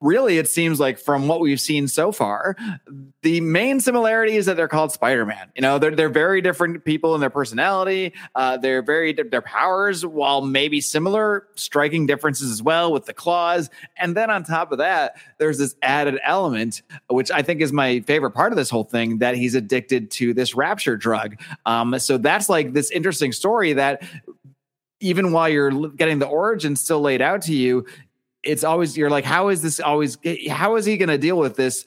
[0.00, 2.56] really it seems like from what we've seen so far
[3.22, 5.50] the main similarity is that they're called spider-man.
[5.54, 8.14] You know they're, they're very different people in their personality.
[8.34, 13.68] Uh, they're very their powers while maybe similar striking differences as well with the claws.
[13.96, 18.00] And then on top of that there's this added element which i think is my
[18.00, 21.40] favorite part of this whole thing that he's addicted to this rapture drug.
[21.66, 24.02] Um, so that's like this interesting story that
[25.00, 27.86] even while you're getting the origin still laid out to you,
[28.42, 30.18] it's always you're like, how is this always?
[30.48, 31.84] How is he going to deal with this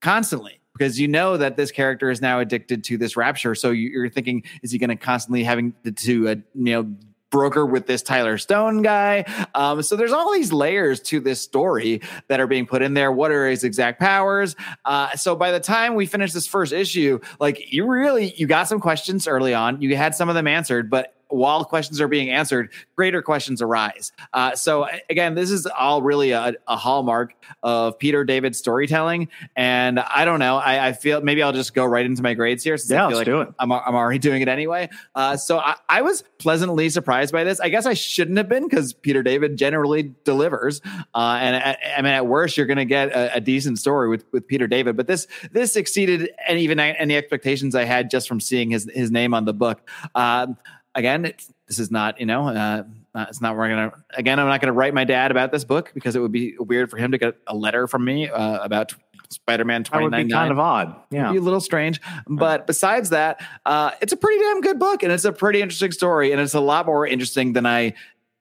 [0.00, 0.60] constantly?
[0.76, 4.42] Because you know that this character is now addicted to this rapture, so you're thinking,
[4.62, 6.94] is he going to constantly having to, uh, you know,
[7.34, 9.24] broker with this Tyler Stone guy.
[9.56, 13.10] Um, so there's all these layers to this story that are being put in there.
[13.10, 14.54] What are his exact powers?
[14.84, 18.68] Uh, so by the time we finish this first issue, like you really you got
[18.68, 19.82] some questions early on.
[19.82, 24.12] You had some of them answered, but while questions are being answered, greater questions arise.
[24.32, 29.28] Uh, so again, this is all really a, a, hallmark of Peter David storytelling.
[29.56, 30.56] And I don't know.
[30.56, 32.76] I, I, feel maybe I'll just go right into my grades here.
[32.76, 33.54] Since yeah, I feel let's like do it.
[33.58, 34.90] I'm, I'm already doing it anyway.
[35.14, 37.58] Uh, so I, I, was pleasantly surprised by this.
[37.60, 40.80] I guess I shouldn't have been because Peter David generally delivers.
[41.14, 44.08] Uh, and I, I, mean, at worst, you're going to get a, a, decent story
[44.08, 44.96] with, with Peter David.
[44.96, 49.10] But this this exceeded and even any expectations I had just from seeing his his
[49.10, 49.88] name on the book.
[50.14, 50.56] Um,
[50.94, 51.22] again,
[51.66, 52.84] this is not, you know, uh,
[53.14, 53.56] uh, it's not.
[53.56, 54.40] We're gonna again.
[54.40, 56.96] I'm not gonna write my dad about this book because it would be weird for
[56.96, 58.92] him to get a letter from me uh, about
[59.30, 60.10] Spider-Man 2099.
[60.10, 60.96] That would be kind of odd.
[61.10, 62.00] Yeah, It'd be a little strange.
[62.26, 65.92] But besides that, uh, it's a pretty damn good book, and it's a pretty interesting
[65.92, 67.94] story, and it's a lot more interesting than I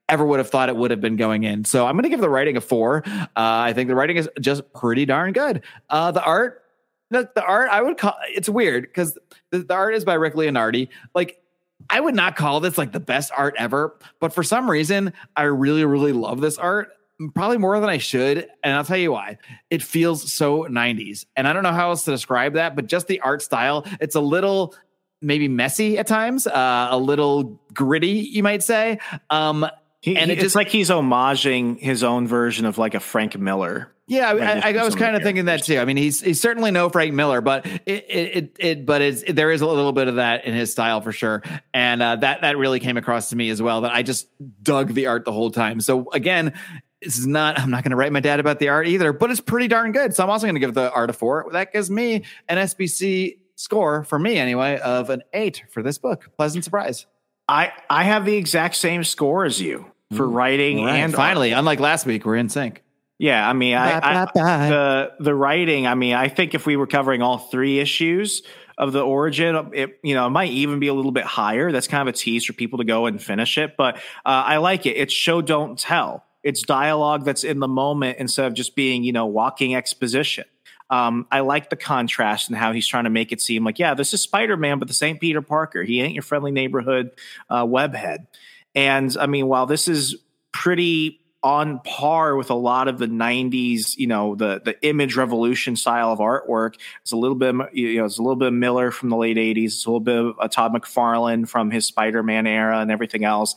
[0.10, 1.66] ever would have thought it would have been going in.
[1.66, 3.04] So I'm going to give the writing a four.
[3.06, 5.64] Uh, I think the writing is just pretty darn good.
[5.90, 6.64] Uh, the art,
[7.10, 9.18] the, the, art, I would call it's weird because
[9.52, 10.90] the, the, art is by Rick Leonardi.
[11.16, 11.42] Like
[11.94, 15.44] I would not call this like the best art ever, but for some reason, I
[15.44, 16.90] really, really love this art.
[17.36, 18.50] Probably more than I should.
[18.64, 19.38] And I'll tell you why.
[19.70, 21.26] It feels so 90s.
[21.36, 24.16] And I don't know how else to describe that, but just the art style, it's
[24.16, 24.74] a little
[25.22, 28.98] maybe messy at times, uh, a little gritty, you might say.
[29.30, 29.68] Um,
[30.02, 33.38] he, and it it's just, like he's homaging his own version of like a Frank
[33.38, 33.93] Miller.
[34.06, 35.80] Yeah, I, I, I was kind of thinking that too.
[35.80, 39.24] I mean, he's he's certainly no Frank Miller, but it it it, it but it's
[39.32, 41.42] there is a little bit of that in his style for sure,
[41.74, 43.82] and uh, that that really came across to me as well.
[43.82, 44.28] That I just
[44.62, 45.80] dug the art the whole time.
[45.80, 46.54] So again,
[47.02, 47.58] this is not.
[47.58, 49.94] I'm not going to write my dad about the art either, but it's pretty darn
[49.94, 50.14] good.
[50.14, 51.48] So I'm also going to give the art a four.
[51.54, 56.30] That gives me an SPC score for me anyway of an eight for this book.
[56.36, 57.06] Pleasant surprise.
[57.48, 60.98] I I have the exact same score as you for writing right.
[60.98, 61.60] and finally, art.
[61.60, 62.83] unlike last week, we're in sync.
[63.24, 64.26] Yeah, I mean, I, I,
[64.68, 65.88] the the writing.
[65.88, 68.42] I mean, I think if we were covering all three issues
[68.78, 71.72] of the origin, it you know it might even be a little bit higher.
[71.72, 73.78] That's kind of a tease for people to go and finish it.
[73.78, 74.98] But uh, I like it.
[74.98, 76.26] It's show don't tell.
[76.44, 80.44] It's dialogue that's in the moment instead of just being you know walking exposition.
[80.90, 83.94] Um, I like the contrast and how he's trying to make it seem like, yeah,
[83.94, 85.84] this is Spider Man, but this ain't Peter Parker.
[85.84, 87.12] He ain't your friendly neighborhood
[87.50, 88.28] uh, webhead.
[88.76, 90.18] And I mean, while this is
[90.52, 95.76] pretty on par with a lot of the 90s you know the the image revolution
[95.76, 96.76] style of artwork.
[97.02, 99.38] It's a little bit you know it's a little bit of miller from the late
[99.38, 103.26] 80s it's a little bit of uh, todd mcfarlane from his spider-man era and everything
[103.26, 103.56] else.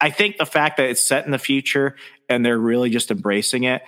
[0.00, 1.96] I think the fact that it's set in the future
[2.28, 3.82] and they're really just embracing it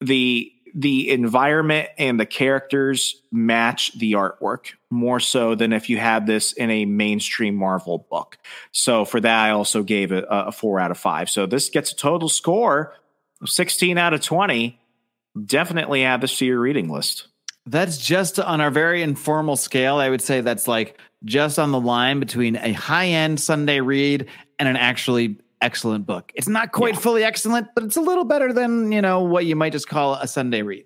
[0.00, 6.26] the the environment and the characters match the artwork more so than if you had
[6.26, 8.38] this in a mainstream Marvel book.
[8.72, 11.30] So for that, I also gave it a, a four out of five.
[11.30, 12.94] So this gets a total score
[13.40, 14.80] of 16 out of 20.
[15.46, 17.28] Definitely add this to your reading list.
[17.66, 19.96] That's just on our very informal scale.
[19.96, 24.26] I would say that's like just on the line between a high end Sunday read
[24.58, 26.30] and an actually excellent book.
[26.34, 27.00] It's not quite yeah.
[27.00, 30.14] fully excellent, but it's a little better than, you know, what you might just call
[30.14, 30.84] a Sunday read.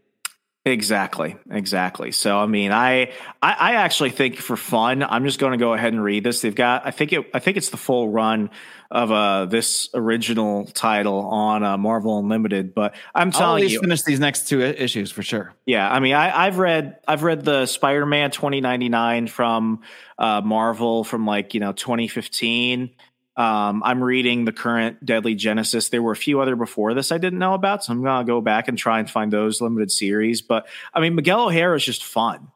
[0.65, 2.13] Exactly, exactly.
[2.13, 3.13] So, I mean, I,
[3.43, 6.43] I, I actually think for fun, I'm just going to go ahead and read this.
[6.43, 8.51] They've got, I think it, I think it's the full run
[8.91, 12.75] of uh this original title on uh, Marvel Unlimited.
[12.75, 15.55] But I'm telling I'll you, finish these next two issues for sure.
[15.67, 19.83] Yeah, I mean, I, I've read, I've read the Spider-Man 2099 from
[20.19, 22.91] uh, Marvel from like you know 2015
[23.39, 25.91] um, I'm reading the current Deadly Genesis.
[25.91, 28.41] There were a few other before this I didn't know about, so I'm gonna go
[28.41, 30.43] back and try and find those limited series.
[30.43, 32.49] But I mean, Miguel O'Hara is just fun.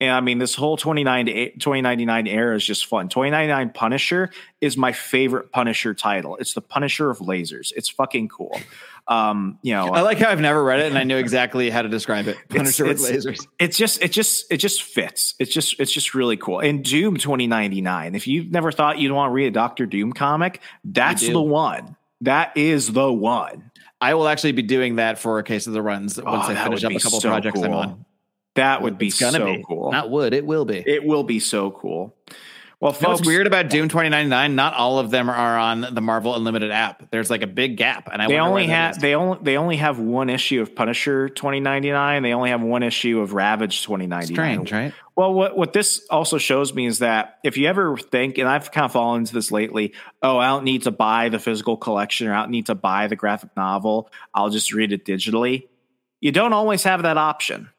[0.00, 3.08] And I mean, this whole 29 to 2099 era is just fun.
[3.08, 4.30] 2099 Punisher
[4.60, 6.36] is my favorite Punisher title.
[6.36, 7.72] It's the Punisher of lasers.
[7.74, 8.58] It's fucking cool.
[9.08, 11.82] Um, you know, I like how I've never read it and I knew exactly how
[11.82, 12.36] to describe it.
[12.48, 13.46] Punisher it's, with lasers.
[13.58, 15.34] It's just, it just, it just fits.
[15.38, 16.60] It's just, it's just really cool.
[16.60, 18.14] And Doom 2099.
[18.14, 21.96] If you've never thought you'd want to read a Doctor Doom comic, that's the one.
[22.20, 23.70] That is the one.
[24.00, 26.54] I will actually be doing that for a case of the runs once Oh, I
[26.54, 28.04] finish up a couple so projects I'm on.
[28.58, 29.92] That would be so be cool.
[29.92, 30.82] Not would it will be.
[30.86, 32.14] it will be so cool.
[32.80, 34.54] Well, You know folks, what's weird about Doom 2099?
[34.54, 37.10] Not all of them are on the Marvel Unlimited app.
[37.10, 39.98] There's like a big gap, and I they only have they only they only have
[39.98, 42.22] one issue of Punisher 2099.
[42.22, 44.32] They only have one issue of Ravage 2099.
[44.32, 44.92] strange, right?
[45.16, 48.70] Well, what what this also shows me is that if you ever think, and I've
[48.70, 52.28] kind of fallen into this lately, oh, I don't need to buy the physical collection
[52.28, 54.08] or I don't need to buy the graphic novel.
[54.32, 55.66] I'll just read it digitally.
[56.20, 57.70] You don't always have that option.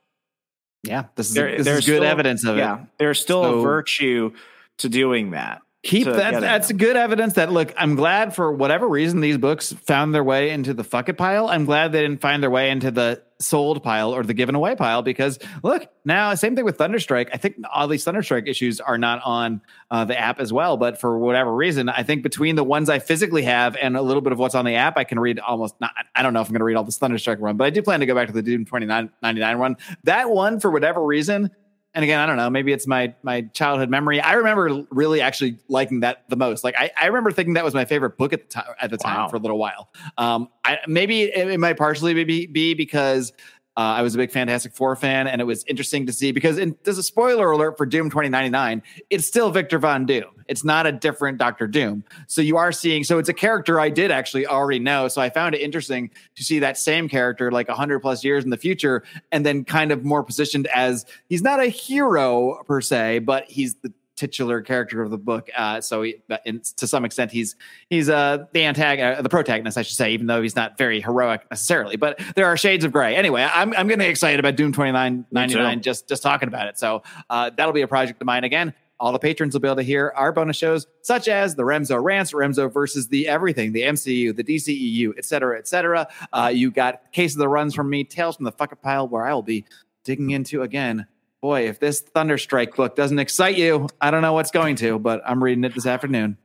[0.84, 2.88] Yeah, this is There- this there's is good still- evidence of Yeah, it.
[2.98, 4.32] there's still So- a virtue
[4.78, 5.62] to doing that.
[5.84, 6.42] Keep that.
[6.42, 7.74] That's good evidence that look.
[7.78, 11.48] I'm glad for whatever reason these books found their way into the fuck it pile.
[11.48, 14.76] I'm glad they didn't find their way into the sold pile or the given away
[14.76, 17.30] pile because look now same thing with Thunderstrike.
[17.32, 21.00] I think all these Thunderstrike issues are not on uh, the app as well, but
[21.00, 24.34] for whatever reason, I think between the ones I physically have and a little bit
[24.34, 25.80] of what's on the app, I can read almost.
[25.80, 27.70] Not, I don't know if I'm going to read all this Thunderstrike run, but I
[27.70, 29.78] do plan to go back to the Doom 2999 run.
[30.04, 31.52] That one for whatever reason
[31.96, 32.50] and again, I don't know.
[32.50, 34.22] Maybe it's my my childhood memory.
[34.22, 36.64] I remember really actually liking that the most.
[36.64, 38.76] Like I, I remember thinking that was my favorite book at the time.
[38.80, 39.90] At the time, for a little while.
[40.18, 43.34] Um, I, maybe it, it might partially be be because
[43.80, 46.58] uh, I was a big Fantastic Four fan, and it was interesting to see because
[46.58, 48.84] in, there's a spoiler alert for Doom 2099.
[49.10, 50.26] It's still Victor Von Doom.
[50.50, 52.04] It's not a different Doctor Doom.
[52.28, 53.06] So you are seeing.
[53.06, 55.08] So it's a character I did actually already know.
[55.08, 58.50] So I found it interesting to see that same character like 100 plus years in
[58.50, 59.02] the future,
[59.32, 63.76] and then kind of more positioned as he's not a hero per se, but he's
[63.76, 65.50] the titular character of the book.
[65.56, 67.56] Uh, so he, in, to some extent, he's
[67.90, 71.00] he's uh, the antagonist, uh, the protagonist, I should say, even though he's not very
[71.02, 71.96] heroic necessarily.
[71.96, 73.16] But there are shades of gray.
[73.16, 76.78] Anyway, I'm I'm getting excited about Doom 2999 just just talking about it.
[76.78, 78.74] So uh, that'll be a project of mine again.
[79.00, 82.04] All the patrons will be able to hear our bonus shows, such as the Remso
[82.04, 86.06] rants, Remso versus the everything, the MCU, the DCEU, et cetera, et cetera.
[86.34, 89.08] Uh, you got Case of the Runs from me, Tales from the Fuck It Pile,
[89.08, 89.64] where I will be
[90.04, 91.08] digging into again.
[91.42, 95.22] Boy, if this Thunderstrike book doesn't excite you, I don't know what's going to, but
[95.26, 96.38] I'm reading it this afternoon.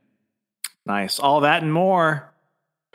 [0.85, 1.19] Nice.
[1.19, 2.33] All that and more.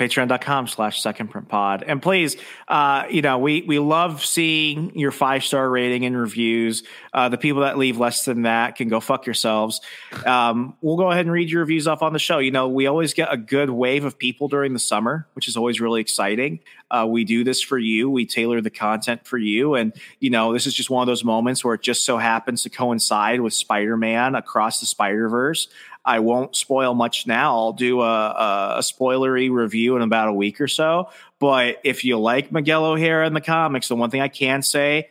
[0.00, 1.84] Patreon.com slash second print pod.
[1.86, 2.38] And please,
[2.68, 6.82] uh, you know, we, we love seeing your five star rating and reviews.
[7.12, 9.82] Uh, the people that leave less than that can go fuck yourselves.
[10.24, 12.38] Um, we'll go ahead and read your reviews off on the show.
[12.38, 15.56] You know, we always get a good wave of people during the summer, which is
[15.56, 16.60] always really exciting.
[16.90, 18.08] Uh, we do this for you.
[18.08, 19.74] We tailor the content for you.
[19.74, 22.62] And, you know, this is just one of those moments where it just so happens
[22.62, 25.68] to coincide with Spider Man across the Spider Verse.
[26.10, 27.54] I won't spoil much now.
[27.54, 31.08] I'll do a, a, a spoilery review in about a week or so.
[31.38, 35.10] But if you like Miguel O'Hara in the comics, the one thing I can say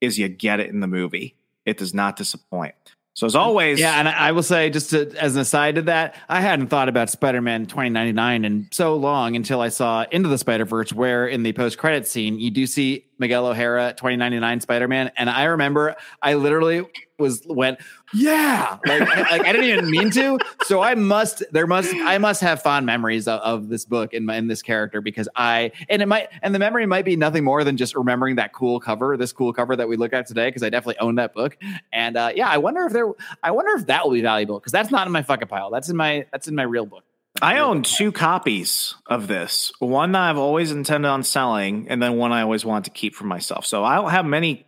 [0.00, 1.36] is you get it in the movie.
[1.64, 2.74] It does not disappoint.
[3.14, 6.16] So as always, Yeah, and I will say, just to, as an aside to that,
[6.28, 10.38] I hadn't thought about Spider Man 2099 in so long until I saw Into the
[10.38, 14.88] Spider Verse, where in the post credit scene, you do see Miguel O'Hara 2099 Spider
[14.88, 15.10] Man.
[15.16, 16.84] And I remember I literally
[17.18, 17.78] was went,
[18.12, 20.38] yeah, like, like I didn't even mean to.
[20.64, 24.28] So I must, there must, I must have fond memories of, of this book and
[24.30, 27.64] in this character because I, and it might, and the memory might be nothing more
[27.64, 30.62] than just remembering that cool cover, this cool cover that we look at today, because
[30.62, 31.56] I definitely own that book.
[31.92, 33.08] And uh, yeah, I wonder if there,
[33.42, 35.70] I wonder if that will be valuable because that's not in my fucking pile.
[35.70, 37.04] That's in my, that's in my real book.
[37.42, 39.72] I own two copies of this.
[39.78, 43.14] One that I've always intended on selling, and then one I always want to keep
[43.14, 43.66] for myself.
[43.66, 44.66] So I don't have many.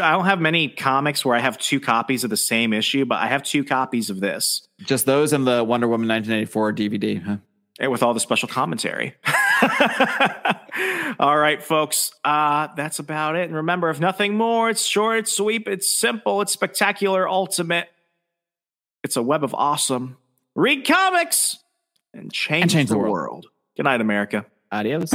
[0.00, 3.16] I don't have many comics where I have two copies of the same issue, but
[3.16, 7.22] I have two copies of this Just those and the Wonder Woman 1984 DVD.
[7.22, 7.36] Huh?
[7.78, 9.14] and with all the special commentary.
[11.18, 13.44] all right, folks, uh, that's about it.
[13.48, 17.88] And remember, if nothing more, it's short, it's sweet, it's simple, it's spectacular, ultimate.
[19.02, 20.16] It's a web of awesome.
[20.54, 21.58] Read comics
[22.14, 23.12] and change, And change the, the world.
[23.12, 23.46] world.
[23.76, 24.46] Good night, America.
[24.70, 25.10] Adios.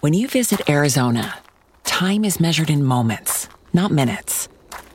[0.00, 1.38] When you visit Arizona,
[1.84, 4.48] time is measured in moments, not minutes.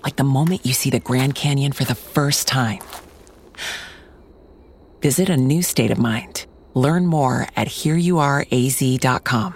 [0.03, 2.79] Like the moment you see the Grand Canyon for the first time.
[5.01, 6.45] Visit a new state of mind.
[6.73, 9.55] Learn more at hereyouareaz.com.